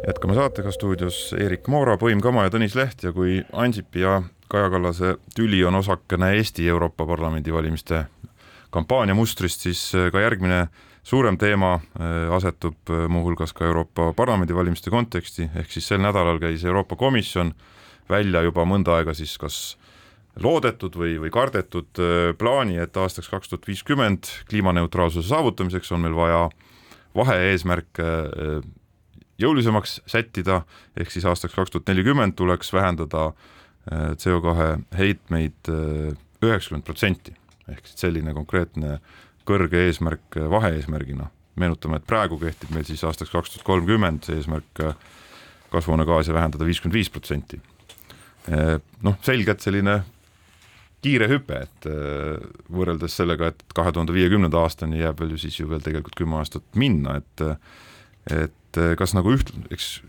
[0.06, 4.68] jätkame saatega stuudios Eerik Moora, Põim Kama ja Tõnis Leht ja kui Ansipi ja Kaja
[4.70, 8.04] Kallase tüli on osakene Eesti Euroopa Parlamendi valimiste
[8.70, 10.66] kampaania mustrist, siis ka järgmine
[11.02, 16.44] suurem teema äh, asetub äh, muuhulgas ka Euroopa Parlamendi valimiste konteksti, ehk siis sel nädalal
[16.44, 17.54] käis Euroopa Komisjon
[18.10, 19.78] välja juba mõnda aega siis kas
[20.42, 26.16] loodetud või, või kardetud äh, plaani, et aastaks kaks tuhat viiskümmend kliimaneutraalsuse saavutamiseks on meil
[26.16, 26.42] vaja
[27.18, 28.58] vahe-eesmärke äh,
[29.42, 30.62] jõulisemaks sättida,
[30.98, 35.72] ehk siis aastaks kaks tuhat nelikümmend tuleks vähendada äh, CO kahe heitmeid
[36.42, 37.34] üheksakümmend protsenti,
[37.70, 38.98] ehk siis selline konkreetne
[39.48, 41.32] kõrge eesmärk vahe-eesmärgina.
[41.58, 44.82] meenutame, et praegu kehtib meil siis aastaks kaks tuhat kolmkümmend eesmärk
[45.72, 47.60] kasvuhoonegaase vähendada viiskümmend viis protsenti.
[49.02, 50.02] noh, selgelt selline
[51.04, 52.36] kiire hüpe, et äh,
[52.74, 56.40] võrreldes sellega, et kahe tuhande viiekümnenda aastani jääb veel ju siis ju veel tegelikult kümme
[56.40, 57.44] aastat minna, et
[58.28, 60.00] et äh, kas nagu üht-, eks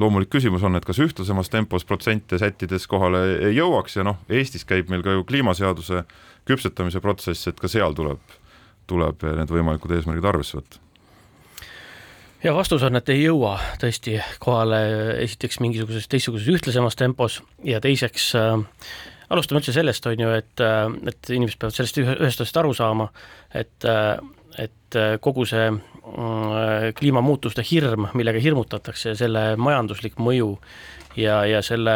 [0.00, 4.66] loomulik küsimus on, et kas ühtlasemas tempos protsente sättides kohale ei jõuaks ja noh, Eestis
[4.68, 6.02] käib meil ka ju kliimaseaduse
[6.48, 8.20] küpsetamise protsess, et ka seal tuleb,
[8.90, 10.80] tuleb need võimalikud eesmärgid arvesse võtta.
[12.44, 14.82] Ja vastus on, et ei jõua tõesti kohale
[15.22, 18.58] esiteks mingisuguses teistsuguses ühtlasemas tempos ja teiseks äh,
[19.32, 23.08] alustame üldse sellest, on ju, et, äh, et inimesed peavad sellest ühest asjast aru saama,
[23.54, 24.16] et, äh,
[24.58, 25.70] et äh, kogu see
[26.94, 30.50] kliimamuutuste hirm, millega hirmutatakse, selle majanduslik mõju
[31.16, 31.94] ja, ja selle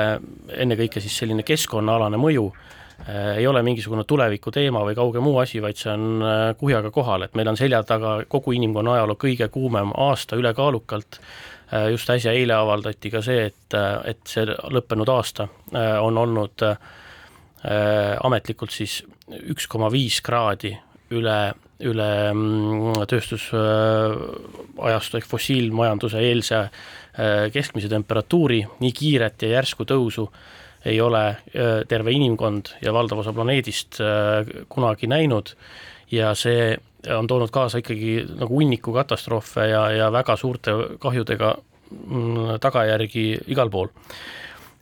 [0.57, 2.47] ennekõike siis selline keskkonnaalane mõju
[3.37, 6.25] ei ole mingisugune tuleviku teema või kauge muu asi, vaid see on
[6.59, 11.21] kuhjaga kohal, et meil on selja taga kogu inimkonna ajaloo kõige kuumem aasta ülekaalukalt,
[11.93, 13.77] just äsja eile avaldati ka see, et,
[14.09, 15.47] et see lõppenud aasta
[16.01, 16.67] on olnud
[17.64, 19.01] ametlikult siis
[19.51, 20.77] üks koma viis kraadi
[21.14, 21.53] üle,
[21.85, 26.71] üle mm, tööstusajastu ehk fossiilmajanduse eelse äh,
[27.55, 30.25] keskmise temperatuuri, nii kiiret ja järsku tõusu
[30.88, 31.38] ei ole äh,
[31.88, 33.92] terve inimkond ja valdav osa planeedist
[34.68, 35.47] kunagi näinud.
[36.09, 36.77] Ja see
[37.14, 41.55] on toonud kaasa ikkagi nagu hunniku katastroofe ja, ja väga suurte kahjudega
[41.90, 43.88] mm, tagajärgi igal pool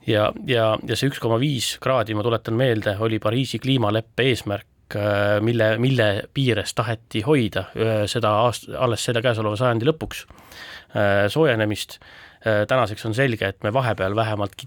[0.06, 4.96] ja, ja, ja see üks koma viis kraadi, ma tuletan meelde, oli Pariisi kliimaleppe eesmärk,
[4.98, 11.26] äh, mille, mille piires taheti hoida äh, seda aast-, alles selle käesoleva sajandi lõpuks äh,
[11.32, 12.00] soojenemist,
[12.46, 14.60] tänaseks on selge, et me vahepeal vähemalt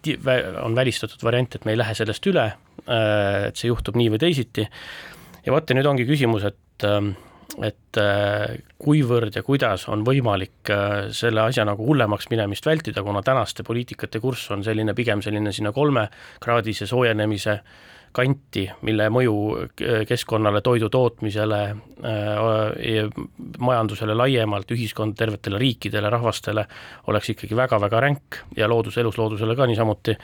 [0.65, 2.43] on välistatud variant, et me ei lähe sellest üle,
[2.83, 4.65] et see juhtub nii või teisiti,
[5.45, 7.13] ja vot ja nüüd ongi küsimus, et ähm,
[7.57, 13.23] et äh, kuivõrd ja kuidas on võimalik äh, selle asja nagu hullemaks minemist vältida, kuna
[13.25, 17.59] tänaste poliitikate kurss on selline pigem selline sinna kolmekraadise soojenemise
[18.15, 21.61] kanti, mille mõju äh, keskkonnale, toidu tootmisele,
[23.59, 26.65] majandusele laiemalt, ühiskond, tervetele riikidele, rahvastele
[27.11, 30.17] oleks ikkagi väga-väga ränk ja looduse, elusloodusele ka niisamuti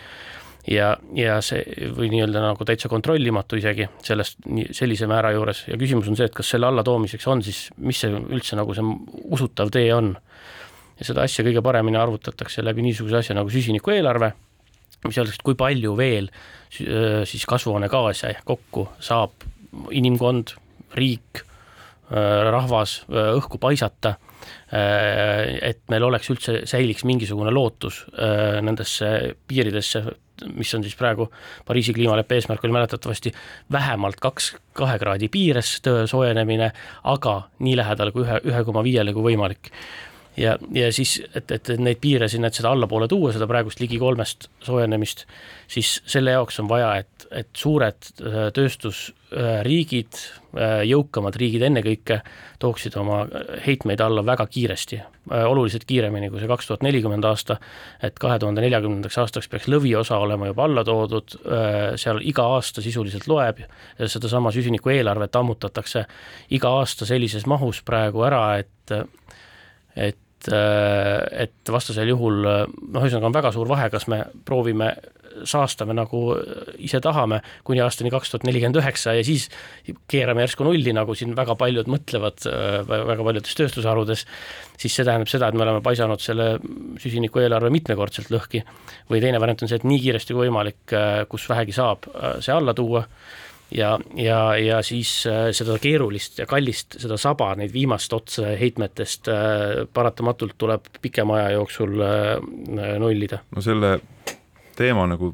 [0.72, 4.42] ja, ja see või nii-öelda nagu täitsa kontrollimatu isegi sellest
[4.76, 8.12] sellise määra juures ja küsimus on see, et kas selle allatoomiseks on siis, mis see
[8.14, 8.96] üldse nagu see
[9.38, 10.16] usutav tee on.
[11.00, 14.32] ja seda asja kõige paremini arvutatakse läbi niisuguse asja nagu süsinikueelarve,
[15.06, 16.30] mis öeldakse, et kui palju veel
[16.72, 19.46] siis kasvuhoonegaase kokku saab
[19.92, 20.56] inimkond,
[20.96, 21.44] riik,
[22.10, 24.16] rahvas õhku paisata
[24.72, 28.04] et meil oleks üldse, säiliks mingisugune lootus
[28.66, 30.04] nendesse piiridesse,
[30.56, 31.30] mis on siis praegu
[31.66, 33.32] Pariisi kliimaleppe eesmärk oli mäletatavasti
[33.72, 36.72] vähemalt kaks, kahe kraadi piires soojenemine,
[37.04, 39.72] aga nii lähedal kui ühe, ühe koma viiele kui võimalik
[40.38, 44.00] ja, ja siis, et, et neid piire sinna, et seda allapoole tuua, seda praegust ligi
[44.02, 45.26] kolmest soojenemist,
[45.72, 50.20] siis selle jaoks on vaja, et, et suured äh, tööstusriigid,
[50.60, 52.20] äh, jõukamad riigid ennekõike,
[52.62, 53.24] tooksid oma
[53.66, 57.58] heitmeid alla väga kiiresti, äh, oluliselt kiiremini kui see kaks tuhat nelikümmend aasta,
[58.04, 61.38] et kahe tuhande neljakümnendaks aastaks peaks lõviosa olema juba alla toodud,
[62.00, 63.64] seal iga aasta sisuliselt loeb
[64.00, 66.06] sedasama süsiniku eelarvet ammutatakse
[66.56, 68.74] iga aasta sellises mahus praegu ära, et
[69.96, 70.18] et
[70.54, 74.94] äh, et vastasel juhul noh, ühesõnaga on väga suur vahe, kas me proovime
[75.44, 76.20] saastame nagu
[76.82, 79.48] ise tahame kuni aastani kaks tuhat nelikümmend üheksa ja siis
[80.12, 84.26] keerame järsku nulli, nagu siin väga paljud mõtlevad äh, väga paljudes tööstusharudes,
[84.80, 86.54] siis see tähendab seda, et me oleme paisanud selle
[87.02, 88.64] süsiniku eelarve mitmekordselt lõhki.
[89.12, 92.08] või teine variant on see, et nii kiiresti kui võimalik, äh, kus vähegi saab,
[92.40, 93.04] see alla tuua
[93.72, 99.30] ja, ja, ja siis äh, seda keerulist ja kallist, seda saba, neid viimast otsa heitmetest
[99.32, 103.42] äh, paratamatult tuleb pikema aja jooksul äh, nullida.
[103.56, 103.98] no selle
[104.76, 105.34] teema nagu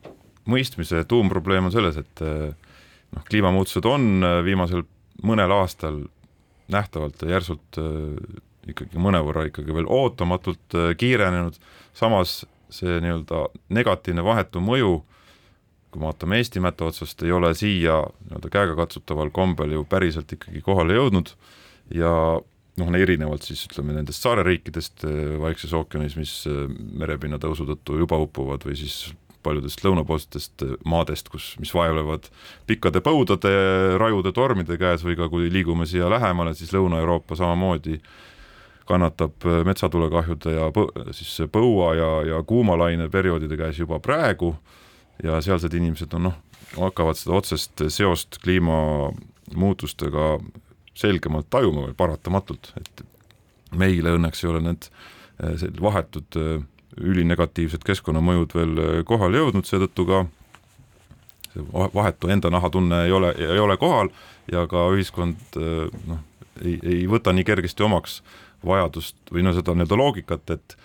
[0.52, 4.84] mõistmise tuumprobleem on selles, et noh, kliimamuutused on viimasel
[5.26, 6.00] mõnel aastal
[6.72, 7.78] nähtavalt järsult
[8.70, 11.58] ikkagi mõnevõrra ikkagi veel ootamatult kiirenenud,
[11.98, 12.42] samas
[12.74, 14.96] see nii-öelda negatiivne vahetu mõju
[15.92, 20.96] kui vaatame Eesti mätta otsast, ei ole siia nii-öelda käegakatsutaval kombel ju päriselt ikkagi kohale
[20.96, 21.34] jõudnud.
[21.92, 22.12] Ja
[22.80, 26.64] noh, erinevalt siis ütleme nendest saareriikidest eh, Vaikses ookeanis, mis eh,
[27.00, 29.12] merepinna tõusu tõttu juba upuvad või siis
[29.44, 32.30] paljudest lõunapoolsetest eh, maadest, kus, mis vaevlevad
[32.70, 33.54] pikkade põudade,
[34.02, 38.00] rajude tormide käes või ka kui liigume siia lähemale, siis Lõuna-Euroopa samamoodi
[38.88, 44.56] kannatab metsatulekahjude ja põ, siis põua ja, ja kuumalaine perioodide käes juba praegu
[45.24, 46.38] ja sealsed inimesed on noh,
[46.78, 50.36] hakkavad seda otsest seost kliimamuutustega
[50.98, 53.04] selgemalt tajuma või paratamatult, et
[53.78, 54.88] meile õnneks ei ole need
[55.44, 56.60] eh, vahetud eh,
[57.02, 60.26] ülinegatiivsed keskkonnamõjud veel eh, kohale jõudnud, seetõttu ka
[61.52, 64.12] see vahetu enda nahatunne ei ole, ei ole kohal
[64.52, 66.22] ja ka ühiskond noh,
[66.64, 68.22] ei, ei võta nii kergesti omaks
[68.64, 70.78] vajadust või no seda nii-öelda loogikat, et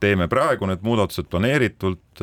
[0.00, 2.22] teeme praegu need muudatused planeeritult,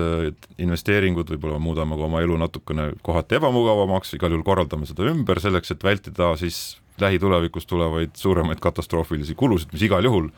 [0.61, 5.73] investeeringud, võib-olla muudame ka oma elu natukene kohati ebamugavamaks, igal juhul korraldame seda ümber selleks,
[5.73, 10.31] et vältida siis lähitulevikus tulevaid suuremaid katastroofilisi kulusid, mis igal juhul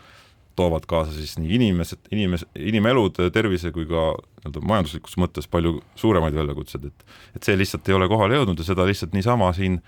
[0.60, 4.12] toovad kaasa siis nii inimesed, inimes-, inimelud, tervise kui ka
[4.43, 8.67] nii-öelda majanduslikus mõttes palju suuremaid väljakutseid, et et see lihtsalt ei ole kohale jõudnud ja
[8.67, 9.80] seda lihtsalt niisama siin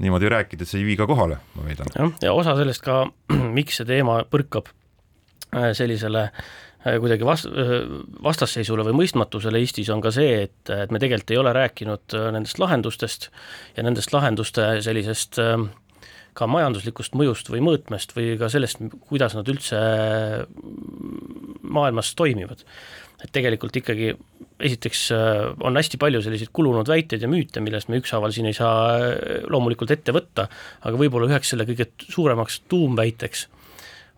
[0.00, 1.92] niimoodi rääkides ei vii ka kohale, ma väidan.
[1.96, 3.06] jah, ja osa sellest ka,
[3.56, 4.68] miks see teema põrkab
[5.50, 7.76] sellisele äh, kuidagi vast-, äh,
[8.24, 12.62] vastasseisule või mõistmatusele Eestis on ka see, et, et me tegelikult ei ole rääkinud nendest
[12.62, 13.30] lahendustest
[13.76, 15.40] ja nendest lahenduste sellisest
[16.38, 19.78] ka majanduslikust mõjust või mõõtmest või ka sellest, kuidas nad üldse
[21.60, 22.62] maailmas toimivad.
[23.20, 24.14] et tegelikult ikkagi
[24.62, 25.00] esiteks
[25.60, 29.10] on hästi palju selliseid kulunud väiteid ja müüte, millest me ükshaaval siin ei saa
[29.50, 30.46] loomulikult ette võtta,
[30.80, 33.48] aga võib-olla üheks selle kõige suuremaks tuumväiteks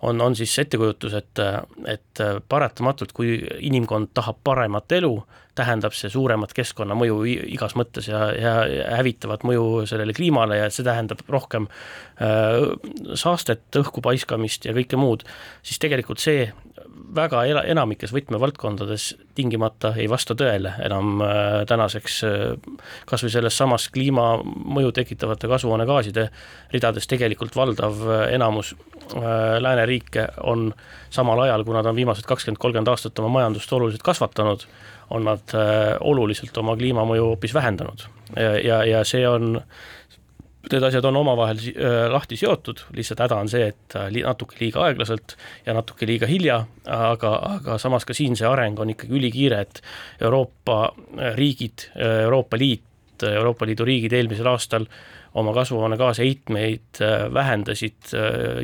[0.03, 1.41] on, on siis ettekujutus, et,
[1.87, 5.15] et paratamatult, kui inimkond tahab paremat elu,
[5.59, 7.19] tähendab see suuremat keskkonnamõju
[7.53, 8.55] igas mõttes ja, ja
[8.97, 12.73] hävitavat mõju sellele kliimale ja see tähendab rohkem äh,
[13.21, 15.27] saastet, õhku paiskamist ja kõike muud,
[15.63, 16.49] siis tegelikult see
[17.15, 22.77] väga enamikes võtmevaldkondades tingimata ei vasta tõele enam äh, tänaseks äh,
[23.09, 26.29] kas või selles samas kliimamõju tekitavate kasvuhoonegaaside
[26.73, 28.75] ridades tegelikult valdav äh, enamus
[29.13, 30.71] lääneriike on
[31.13, 34.63] samal ajal, kui nad on viimased kakskümmend, kolmkümmend aastat oma majandust oluliselt kasvatanud,
[35.13, 35.53] on nad
[36.01, 38.07] oluliselt oma kliimamõju hoopis vähendanud.
[38.39, 39.59] Ja, ja, ja see on
[40.71, 44.85] need asjad on omavahel äh, lahti seotud, lihtsalt häda on see, et äh, natuke liiga
[44.87, 49.63] aeglaselt ja natuke liiga hilja, aga, aga samas ka siin see areng on ikkagi ülikiire,
[49.67, 49.83] et
[50.23, 52.89] Euroopa äh, riigid, Euroopa Liit,
[53.23, 54.87] Euroopa Liidu riigid eelmisel aastal
[55.39, 56.99] oma kasvuhoonegaase heitmeid
[57.33, 58.11] vähendasid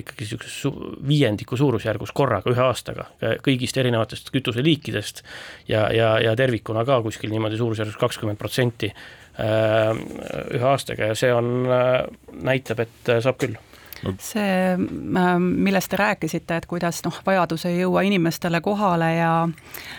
[0.03, 0.73] ikkagi niisuguses su-,
[1.09, 3.07] viiendiku suurusjärgus korraga ühe aastaga,
[3.47, 5.23] kõigist erinevatest kütuseliikidest
[5.71, 8.91] ja, ja, ja tervikuna ka kuskil niimoodi suurusjärgus kakskümmend protsenti
[9.39, 12.05] ühe aastaga ja see on, äh,
[12.43, 13.57] näitab, et äh, saab küll.
[14.23, 19.33] See, millest te rääkisite, et kuidas noh, vajadus ei jõua inimestele kohale ja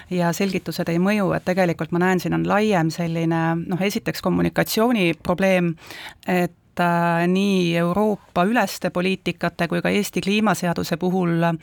[0.10, 5.18] ja selgitused ei mõju, et tegelikult ma näen, siin on laiem selline noh, esiteks kommunikatsiooni
[5.24, 5.74] probleem,
[6.28, 11.58] et äh, nii Euroopa üleste poliitikate kui ka Eesti kliimaseaduse puhul äh,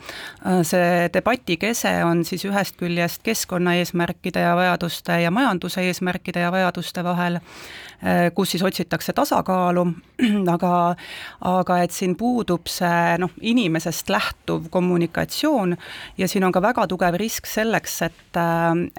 [0.67, 7.03] see debati kese on siis ühest küljest keskkonnaeesmärkide ja vajaduste ja majanduse eesmärkide ja vajaduste
[7.03, 9.85] vahel, äh, kus siis otsitakse tasakaalu,
[10.55, 10.73] aga,
[11.41, 15.77] aga et siin puudub see noh, inimesest lähtuv kommunikatsioon
[16.17, 18.43] ja siin on ka väga tugev risk selleks, et,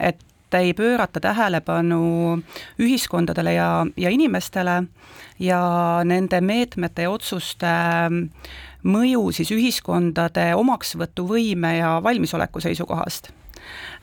[0.01, 2.39] et ei pöörata tähelepanu
[2.81, 4.83] ühiskondadele ja, ja inimestele
[5.39, 5.61] ja
[6.05, 7.73] nende meetmete ja otsuste
[8.89, 13.31] mõju siis ühiskondade omaksvõtuvõime ja valmisoleku seisukohast.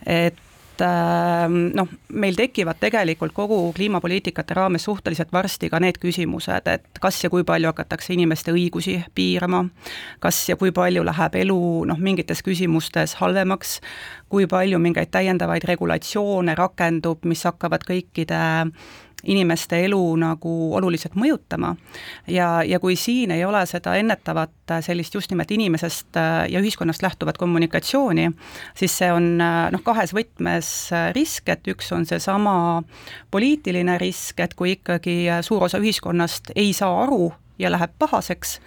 [0.06, 0.45] et
[0.76, 7.00] et ähm, noh, meil tekivad tegelikult kogu kliimapoliitikate raames suhteliselt varsti ka need küsimused, et
[7.02, 9.64] kas ja kui palju hakatakse inimeste õigusi piirama,
[10.20, 13.80] kas ja kui palju läheb elu noh, mingites küsimustes halvemaks,
[14.30, 18.42] kui palju mingeid täiendavaid regulatsioone rakendub, mis hakkavad kõikide
[19.26, 21.76] inimeste elu nagu oluliselt mõjutama.
[22.28, 27.04] ja, ja kui siin ei ole seda ennetavat sellist just nimelt inimesest äh, ja ühiskonnast
[27.06, 28.32] lähtuvat kommunikatsiooni,
[28.78, 32.84] siis see on äh, noh, kahes võtmes äh, risk, et üks on seesama
[33.32, 38.60] poliitiline risk, et kui ikkagi suur osa ühiskonnast ei saa aru, ja läheb pahaseks,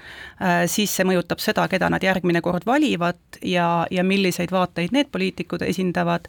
[0.43, 5.11] äh, siis see mõjutab seda, keda nad järgmine kord valivad ja, ja milliseid vaateid need
[5.13, 6.29] poliitikud esindavad.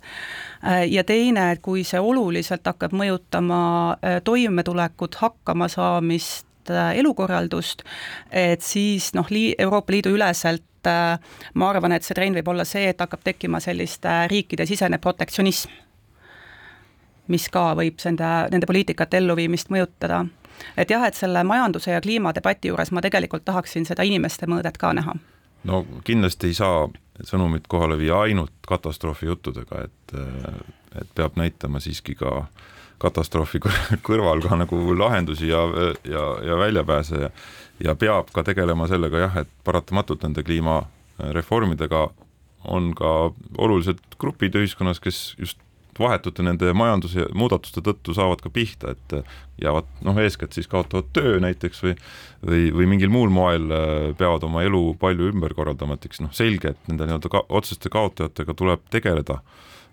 [0.64, 3.62] Äh, ja teine, kui see oluliselt hakkab mõjutama
[3.95, 7.82] äh, toimetulekut, hakkamasaamist, elukorraldust,
[8.30, 12.91] et siis noh, lii-, Euroopa Liidu üleselt ma arvan, et see trend võib olla see,
[12.91, 15.74] et hakkab tekkima sellist riikidesisene protektsionism,
[17.34, 20.28] mis ka võib nende, nende poliitikate elluviimist mõjutada
[20.78, 24.93] et jah, et selle majanduse ja kliimadebati juures ma tegelikult tahaksin seda inimeste mõõdet ka
[24.93, 25.16] näha.
[25.64, 26.88] no kindlasti ei saa
[27.24, 30.20] sõnumit kohale viia ainult katastroofijuttudega, et,
[31.01, 32.45] et peab näitama siiski ka
[32.99, 33.60] katastroofi
[34.07, 35.64] kõrval ka nagu lahendusi ja,
[36.03, 37.30] ja, ja väljapääse ja
[37.84, 42.07] ja peab ka tegelema sellega jah, et paratamatult nende kliimareformidega
[42.70, 45.62] on ka olulised grupid ühiskonnas, kes just
[46.00, 49.18] vahetute nende majanduse muudatuste tõttu saavad ka pihta, et
[49.60, 51.95] jäävad noh, eeskätt siis kaotavad töö näiteks või
[52.45, 56.32] või, või mingil muul moel äh, peavad oma elu palju ümber korraldama, et eks noh,
[56.36, 59.41] selge, et nende nii-öelda ka, otseste kaotajatega tuleb tegeleda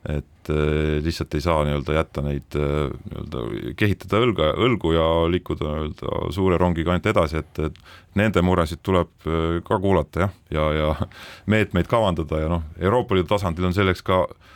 [0.06, 3.44] et äh, lihtsalt ei saa nii-öelda jätta neid nii-öelda
[3.78, 7.80] kehitada õlga, õlgu ja liikuda nii-öelda suure rongiga ainult edasi, et, et
[8.18, 9.10] nende muresid tuleb
[9.66, 10.92] ka kuulata jah, ja, ja
[11.50, 14.54] meetmeid kavandada ja noh, Euroopa Liidu tasandil on selleks ka äh,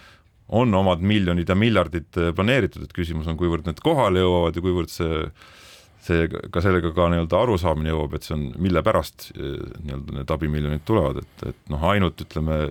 [0.51, 4.65] on omad miljonid ja miljardid äh, planeeritud, et küsimus on, kuivõrd need kohale jõuavad ja
[4.65, 5.25] kuivõrd see
[6.01, 10.31] see ka sellega ka nii-öelda arusaamine jõuab, et see on, mille pärast äh, nii-öelda need
[10.33, 12.63] abimiljonid tulevad, et, et noh, ainult ütleme,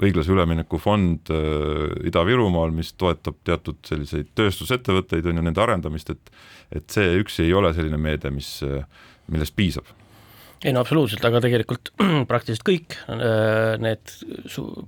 [0.00, 6.32] õiglase ülemineku fond äh, Ida-Virumaal, mis toetab teatud selliseid tööstusettevõtteid, on ju, nende arendamist, et
[6.70, 8.60] et see üksi ei ole selline meede, mis,
[9.26, 9.88] millest piisab.
[10.62, 11.90] Ei no absoluutselt, aga tegelikult
[12.30, 12.94] praktiliselt kõik
[13.82, 14.12] need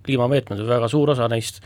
[0.07, 1.59] kliimameetmed või väga suur osa neist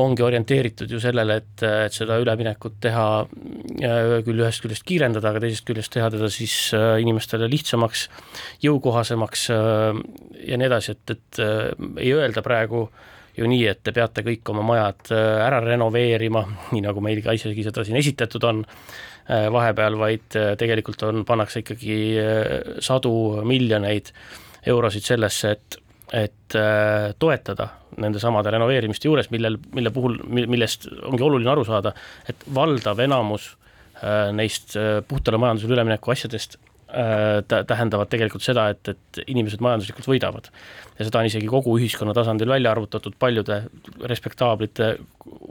[0.00, 5.44] ongi orienteeritud ju sellele, et, et seda üleminekut teha äh, küll ühest küljest kiirendada, aga
[5.44, 8.08] teisest küljest teha teda siis äh, inimestele lihtsamaks,
[8.64, 10.00] jõukohasemaks äh,
[10.50, 11.42] ja nii edasi, et, et
[12.02, 12.88] ei öelda praegu
[13.34, 17.66] ju nii, et te peate kõik oma majad ära renoveerima, nii nagu meil ka isegi
[17.66, 18.64] seda siin esitatud on
[19.24, 21.94] vahepeal, vaid tegelikult on, pannakse ikkagi
[22.84, 24.10] sadu miljoneid
[24.68, 25.78] eurosid sellesse, et
[26.12, 31.94] et äh, toetada nendesamade renoveerimiste juures, millel, mille puhul, millest ongi oluline aru saada,
[32.28, 33.52] et valdav enamus
[34.02, 36.60] äh, neist äh, puhtale majandusele ülemineku asjadest
[36.94, 40.46] tähendavad tegelikult seda, et, et inimesed majanduslikult võidavad
[40.98, 43.64] ja seda on isegi kogu ühiskonna tasandil välja arvutatud paljude
[44.10, 44.94] respektaablite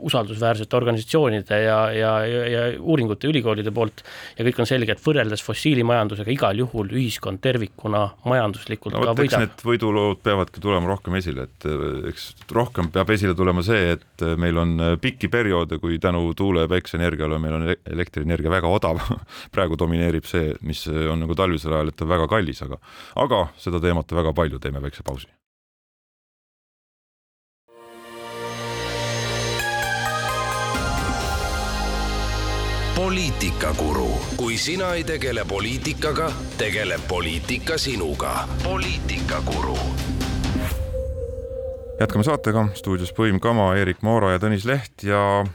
[0.04, 4.02] usaldusväärsete organisatsioonide ja, ja, ja, ja uuringute ülikoolide poolt
[4.38, 9.44] ja kõik on selge, et võrreldes fossiilimajandusega igal juhul ühiskond tervikuna majanduslikult no, ka võidab.
[9.44, 14.26] Need võidulood peavadki tulema rohkem esile, et eh, eks rohkem peab esile tulema see, et
[14.26, 18.70] eh, meil on eh, pikki perioode, kui tänu tuule- ja päikseenergiale meil on elektrienergia väga
[18.70, 19.02] odav
[19.54, 22.80] praegu domineerib see, mis on nagu talvisel ajal, et ta on väga kallis, aga
[23.24, 25.32] aga seda teemat väga palju, teeme väikse pausi.
[32.94, 38.48] Poliitikakuru, kui sina ei tegele poliitikaga, tegeleb poliitika sinuga.
[38.62, 39.78] poliitikakuru.
[42.00, 45.46] jätkame saatega, stuudios Põim Kama, Eerik Moora ja Tõnis Leht ja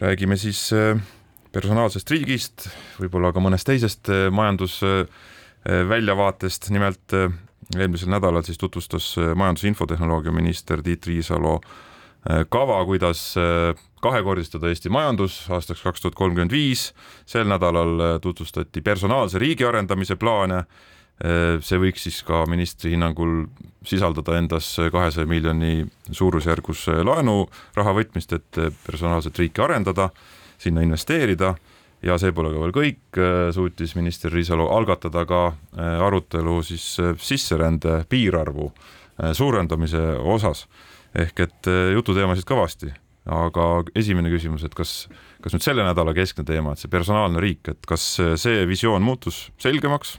[0.00, 1.00] räägime siis äh,
[1.52, 2.68] personaalsest riigist,
[2.98, 7.30] võib-olla ka mõnest teisest äh, majandusväljavaatest, nimelt äh,
[7.78, 11.60] eelmisel nädalal siis tutvustas majandus- ja infotehnoloogia minister Tiit Riisalo
[12.48, 13.34] kava, kuidas
[14.02, 16.92] kahekordistada Eesti majandus aastaks kaks tuhat kolmkümmend viis.
[17.26, 20.64] sel nädalal tutvustati personaalse riigi arendamise plaane.
[21.60, 23.44] see võiks siis ka ministri hinnangul
[23.86, 30.08] sisaldada endas kahesaja miljoni suurusjärgus laenuraha võtmist, et personaalset riiki arendada,
[30.58, 31.54] sinna investeerida
[32.02, 33.20] ja see pole ka veel kõik,
[33.54, 35.52] suutis minister Riisalu algatada ka
[36.06, 38.72] arutelu siis sisserände piirarvu
[39.32, 40.66] suurendamise osas
[41.14, 42.90] ehk et jututeemasid kõvasti,
[43.30, 43.66] aga
[43.98, 45.06] esimene küsimus, et kas,
[45.44, 48.06] kas nüüd selle nädala keskne teema, et see personaalne riik, et kas
[48.40, 50.16] see visioon muutus selgemaks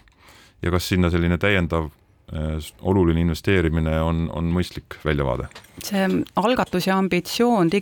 [0.63, 1.89] ja kas sinna selline täiendav
[2.31, 5.49] eh, oluline investeerimine on, on mõistlik väljavaade?
[5.83, 6.07] see
[6.39, 7.73] algatus ja ambitsioon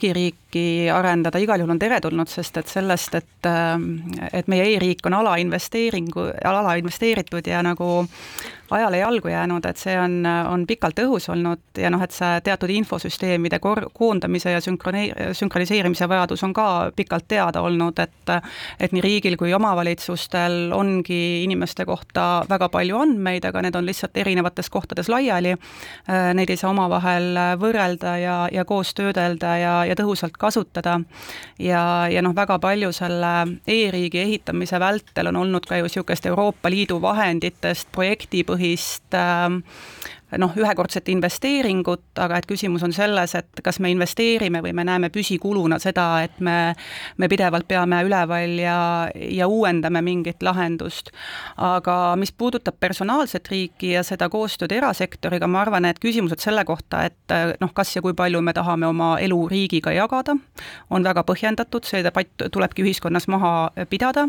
[0.51, 5.13] digiriiki arendada igal juhul on teretulnud, sest et sellest, et eh, et meie e-riik on
[5.13, 8.07] alainvesteeringu, alainvesteeritud ja nagu
[8.71, 12.71] ajale jalgu jäänud, et see on, on pikalt õhus olnud ja noh, et see teatud
[12.71, 18.33] infosüsteemide kor-, koondamise ja sünkrone-, sünkroniseerimise vajadus on ka pikalt teada olnud, et
[18.79, 24.17] et nii riigil kui omavalitsustel ongi inimeste kohta väga palju andmeid, aga need on lihtsalt
[24.17, 25.55] erinevates kohtades laiali,
[26.07, 30.99] neid ei saa omavahel võrrelda ja, ja koos töödelda ja, ja tõhusalt kasutada.
[31.59, 33.33] ja, ja noh, väga palju selle
[33.67, 38.81] e-riigi ehitamise vältel on olnud ka ju niisugust Euroopa Liidu vahenditest projektipõhist
[39.11, 39.61] põhist ähm,
[40.39, 45.09] noh, ühekordset investeeringut, aga et küsimus on selles, et kas me investeerime või me näeme
[45.13, 46.73] püsikuluna seda, et me,
[47.17, 48.77] me pidevalt peame üleval ja,
[49.11, 51.11] ja uuendame mingit lahendust.
[51.57, 57.05] aga mis puudutab personaalset riiki ja seda koostööd erasektoriga, ma arvan, et küsimused selle kohta,
[57.09, 60.37] et noh, kas ja kui palju me tahame oma elu riigiga jagada,
[60.89, 64.27] on väga põhjendatud, see debatt tulebki ühiskonnas maha pidada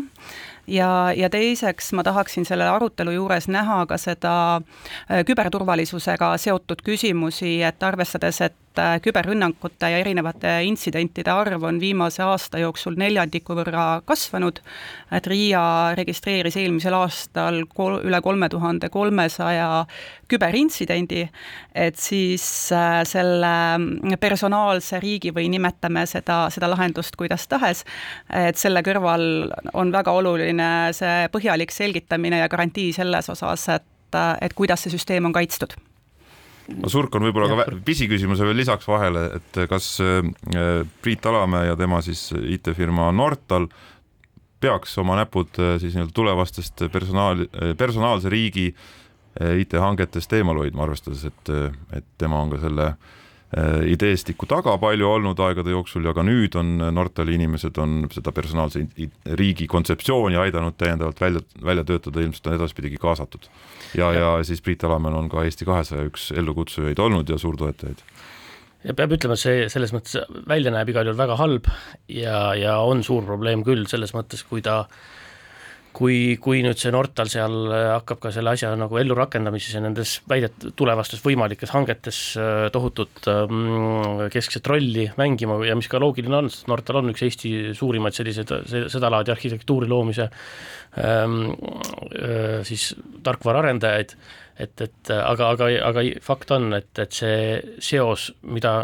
[0.67, 7.61] ja, ja teiseks ma tahaksin selle arutelu juures näha ka seda äh, küberturvalisusega seotud küsimusi,
[7.63, 13.85] et arvestades, et äh, küberrünnakute ja erinevate intsidentide arv on viimase aasta jooksul neljandiku võrra
[14.05, 14.59] kasvanud,
[15.13, 15.63] et RIA
[15.99, 19.85] registreeris eelmisel aastal kol-, üle kolme tuhande kolmesaja
[20.31, 21.27] küberintsidendi,
[21.75, 27.85] et siis äh, selle personaalse riigi või nimetame seda, seda lahendust kuidas tahes,
[28.33, 34.53] et selle kõrval on väga oluline see põhjalik selgitamine ja garantii selles osas, et, et
[34.53, 35.77] kuidas see süsteem on kaitstud
[36.71, 40.21] no Surk on võib-olla ka pisiküsimuse veel lisaks vahele, et kas äh,
[41.01, 43.67] Priit Alamäe ja tema siis IT-firma Nortal
[44.63, 47.47] peaks oma näpud äh, siis nii-öelda tulevastest personaal,
[47.77, 51.53] personaalse riigi äh, IT-hangetest eemal hoidma, arvestades, et,
[51.93, 53.22] et tema on ka selle äh, Äh,
[53.85, 58.81] ideestiku taga palju olnud aegade jooksul ja ka nüüd on Nortali inimesed on seda personaalse
[59.39, 63.45] riigi kontseptsiooni aidanud täiendavalt välja, välja töötada, ilmselt on edaspidigi kaasatud.
[63.97, 68.01] ja, ja siis Priit Alamäel on ka Eesti kahesaja üks ellukutsujaid olnud ja suurtoetajaid
[68.83, 70.17] ja peab ütlema, et see selles mõttes
[70.49, 71.69] välja näeb igal juhul väga halb
[72.09, 75.12] ja, ja on suur probleem küll selles mõttes, kui ta äh,
[75.95, 79.81] kui, kui nüüd see Nortal seal äh, hakkab ka selle asja nagu ellu rakendamises ja
[79.83, 86.41] nendes väidet-, tulevastes võimalikes hangetes äh, tohutut ähm, keskset rolli mängima ja mis ka loogiline
[86.41, 88.53] on, sest Nortal on üks Eesti suurimaid selliseid,
[88.91, 90.29] sedalaadi arhitektuuri loomise
[90.99, 91.39] ähm,
[92.17, 92.91] äh, siis
[93.23, 94.15] tarkvaraarendajaid,
[94.63, 97.41] et, et aga, aga, aga fakt on, et, et see
[97.81, 98.81] seos, mida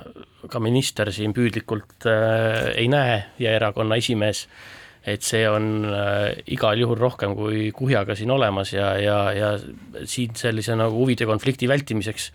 [0.49, 4.67] ka minister siin püüdlikult äh, ei näe ja erakonna esimees äh,
[5.09, 9.51] et see on äh, igal juhul rohkem kui kuhjaga siin olemas ja, ja, ja
[10.09, 12.29] siin sellise nagu huvide konflikti vältimiseks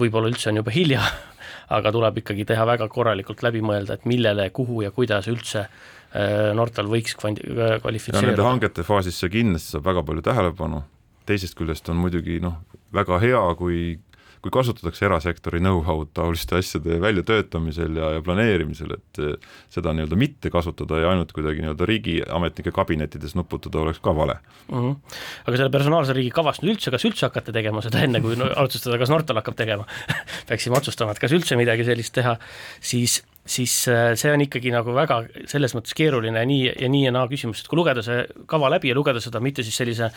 [0.00, 1.02] võib-olla üldse on juba hilja,
[1.76, 6.52] aga tuleb ikkagi teha väga korralikult läbi mõelda, et millele, kuhu ja kuidas üldse äh,
[6.56, 8.32] Nortal võiks kvalifitseeruda.
[8.32, 10.82] Nende hangete faasis see kindlasti saab väga palju tähelepanu,
[11.28, 12.60] teisest küljest on muidugi noh,
[12.94, 13.82] väga hea, kui
[14.42, 20.50] kui kasutatakse erasektori know-how'd taoliste asjade väljatöötamisel ja, ja planeerimisel, et eh, seda nii-öelda mitte
[20.50, 24.38] kasutada ja ainult kuidagi nii-öelda riigiametnike kabinettides nuputada oleks ka vale
[24.68, 24.78] mm.
[24.78, 25.18] -hmm.
[25.46, 28.50] aga selle personaalse riigi kavast nüüd üldse, kas üldse hakata tegema seda enne, kui no,
[28.64, 29.86] otsustada, kas Nortal hakkab tegema
[30.48, 32.36] peaksime otsustama, et kas üldse midagi sellist teha,
[32.80, 35.18] siis siis äh, see on ikkagi nagu väga
[35.50, 38.20] selles mõttes keeruline nii ja nii ja naa küsimus, et kui lugeda see
[38.50, 40.08] kava läbi ja lugeda seda mitte siis sellise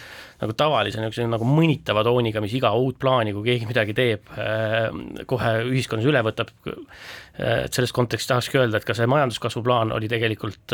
[0.42, 4.92] nagu tavalise niisuguse nagu mõnitava tooniga, mis iga uut plaani, kui keegi midagi teeb, äh,
[5.26, 9.92] kohe ühiskonnas üle võtab, äh, et selles kontekstis tahakski öelda, et ka see majanduskasvu plaan
[9.92, 10.72] oli tegelikult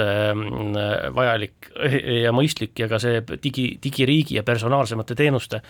[1.15, 1.71] vajalik
[2.21, 5.61] ja mõistlik ja ka see digi, digiriigi ja personaalsemate teenuste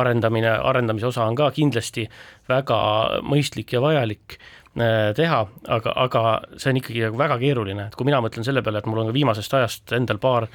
[0.00, 2.06] arendamine, arendamise osa on ka kindlasti
[2.48, 2.78] väga
[3.28, 4.38] mõistlik ja vajalik
[4.78, 5.38] teha,
[5.74, 6.24] aga, aga
[6.56, 9.10] see on ikkagi nagu väga keeruline, et kui mina mõtlen selle peale, et mul on
[9.10, 10.48] ka viimasest ajast endal paar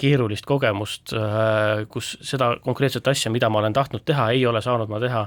[0.00, 1.14] keerulist kogemust,
[1.92, 5.26] kus seda konkreetset asja, mida ma olen tahtnud teha, ei ole saanud ma teha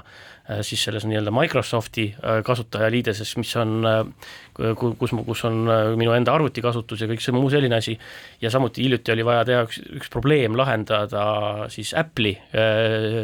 [0.66, 2.06] siis selles nii-öelda Microsofti
[2.46, 3.84] kasutajaliideses, mis on,
[4.78, 5.60] kus, kus on
[6.00, 7.94] minu enda arvutikasutus ja kõik see muu selline asi,
[8.42, 11.24] ja samuti hiljuti oli vaja teha üks, üks probleem lahendada
[11.72, 12.34] siis Apple'i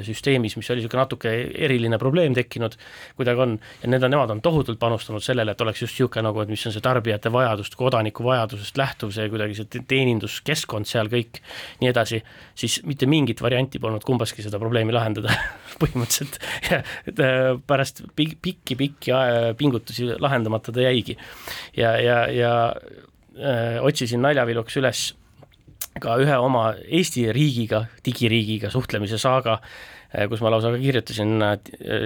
[0.06, 1.32] süsteemis, mis oli niisugune natuke
[1.66, 2.76] eriline probleem tekkinud,
[3.18, 6.44] kuidagi on, ja need on, nemad on tohutult panustanud sellele, et oleks just niisugune nagu,
[6.44, 11.35] et mis on see tarbijate vajadust, kodaniku vajadusest lähtuv, see kuidagi see teeninduskeskkond seal kõik,
[11.80, 12.20] nii edasi,
[12.56, 15.34] siis mitte mingit varianti polnud kumbaski seda probleemi lahendada
[15.82, 16.40] põhimõtteliselt
[17.10, 19.16] et äh, pärast pikki-pikki
[19.58, 21.18] pingutusi lahendamata ta jäigi.
[21.76, 22.54] ja, ja, ja
[23.36, 25.08] öö, äh, otsisin naljaviluks üles
[26.00, 29.95] ka ühe oma Eesti riigiga, digiriigiga suhtlemise saaga Äh,
[30.30, 31.56] kus ma lausa ka kirjutasin äh,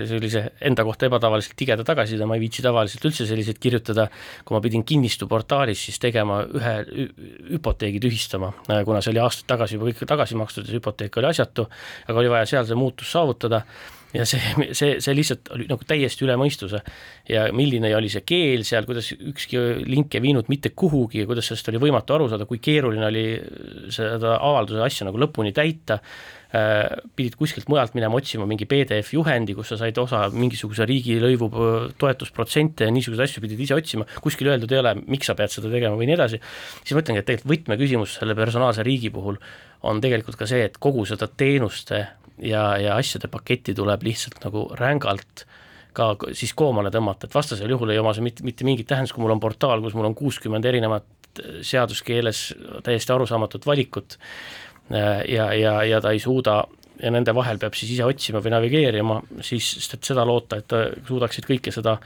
[0.08, 4.08] sellise enda kohta ebatavaliselt tigeda tagasiside, ma ei viitsi tavaliselt üldse selliseid kirjutada,
[4.46, 6.74] kui ma pidin kinnistuportaalis siis tegema ühe
[7.52, 11.20] hüpoteegi tühistama, äh, kuna see oli aastaid tagasi juba kõik tagasi makstud ja see hüpoteek
[11.20, 11.68] oli asjatu,
[12.08, 13.64] aga oli vaja seal see muutus saavutada.
[14.10, 14.40] Ja see,
[14.74, 16.80] see, see lihtsalt oli nagu täiesti üle mõistuse.
[17.30, 21.46] ja milline oli see keel seal, kuidas ükski link ei viinud mitte kuhugi ja kuidas
[21.46, 23.24] sellest oli võimatu aru saada, kui keeruline oli
[23.94, 26.00] seda avalduse asja nagu lõpuni täita.
[26.00, 31.50] Äh, pidid kuskilt mujalt minema otsima mingi PDF juhendi, kus sa said osa mingisuguse riigilõivu
[32.00, 35.70] toetusprotsente ja niisuguseid asju pidid ise otsima, kuskil öeldud ei ole, miks sa pead seda
[35.70, 36.40] tegema või nii edasi,
[36.82, 39.38] siis ma ütlengi, et tegelikult võtmeküsimus selle personaalse riigi puhul
[39.86, 42.00] on tegelikult ka see, et kogu seda teenuste
[42.42, 45.44] ja, ja asjade paketti tuleb lihtsalt nagu rängalt
[45.94, 49.22] ka siis koomale tõmmata, et vastasel juhul ei oma see mitte, mitte mingit tähendust, kui
[49.22, 51.06] mul on portaal, kus mul on kuuskümmend erinevat
[51.62, 52.42] seaduskeeles
[52.82, 56.60] täiesti arusaamatut valikut, Äh, ja, ja, ja ta ei suuda
[57.00, 60.74] ja nende vahel peab siis ise otsima või navigeerima, siis, sest et seda loota, et
[61.08, 61.96] suudaksid kõike seda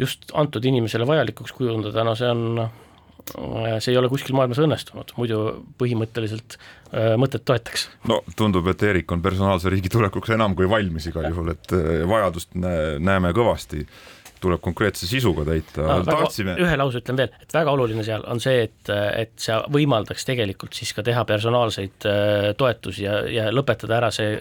[0.00, 5.12] just antud inimesele vajalikuks kujundada, no see on, äh, see ei ole kuskil maailmas õnnestunud,
[5.18, 5.42] muidu
[5.80, 7.88] põhimõtteliselt äh, mõtet toetaks.
[8.10, 12.02] no tundub, et Eerik on personaalse riigi tulekuks enam kui valmis igal juhul, et äh,
[12.08, 13.86] vajadust näeme kõvasti
[14.42, 16.00] tuleb konkreetse sisuga täita no,.
[16.06, 16.56] tahtsime.
[16.60, 20.74] ühe lause ütlen veel, et väga oluline seal on see, et, et see võimaldaks tegelikult
[20.76, 24.36] siis ka teha personaalseid äh, toetusi ja, ja lõpetada ära see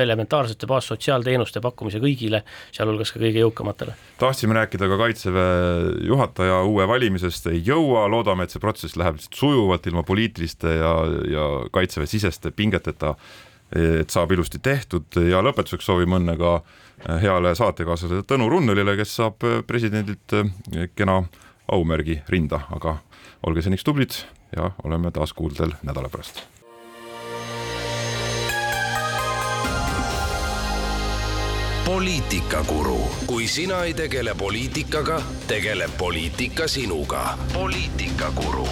[0.00, 2.40] elementaarsete baassotsiaalteenuste pakkumise kõigile,
[2.72, 3.94] sealhulgas ka kõige jõukamatele.
[4.18, 9.86] tahtsime rääkida ka Kaitseväe juhataja uue valimisest, ei jõua, loodame, et see protsess läheb sujuvalt
[9.86, 10.94] ilma poliitiliste ja,
[11.28, 13.14] ja Kaitseväe siseste pingeteta,
[13.74, 16.83] et saab ilusti tehtud ja lõpetuseks soovime õnne ka äh,
[17.20, 21.22] heale saatekaaslasele Tõnu Runnelile, kes saab presidendilt eh, kena
[21.72, 22.98] aumärgi rinda, aga
[23.46, 24.18] olge seniks tublid
[24.56, 26.44] ja oleme taas kuuldel nädala pärast.
[31.84, 37.38] poliitikakuru, kui sina ei tegele poliitikaga, tegeleb poliitika sinuga.
[37.52, 38.68] poliitikakuru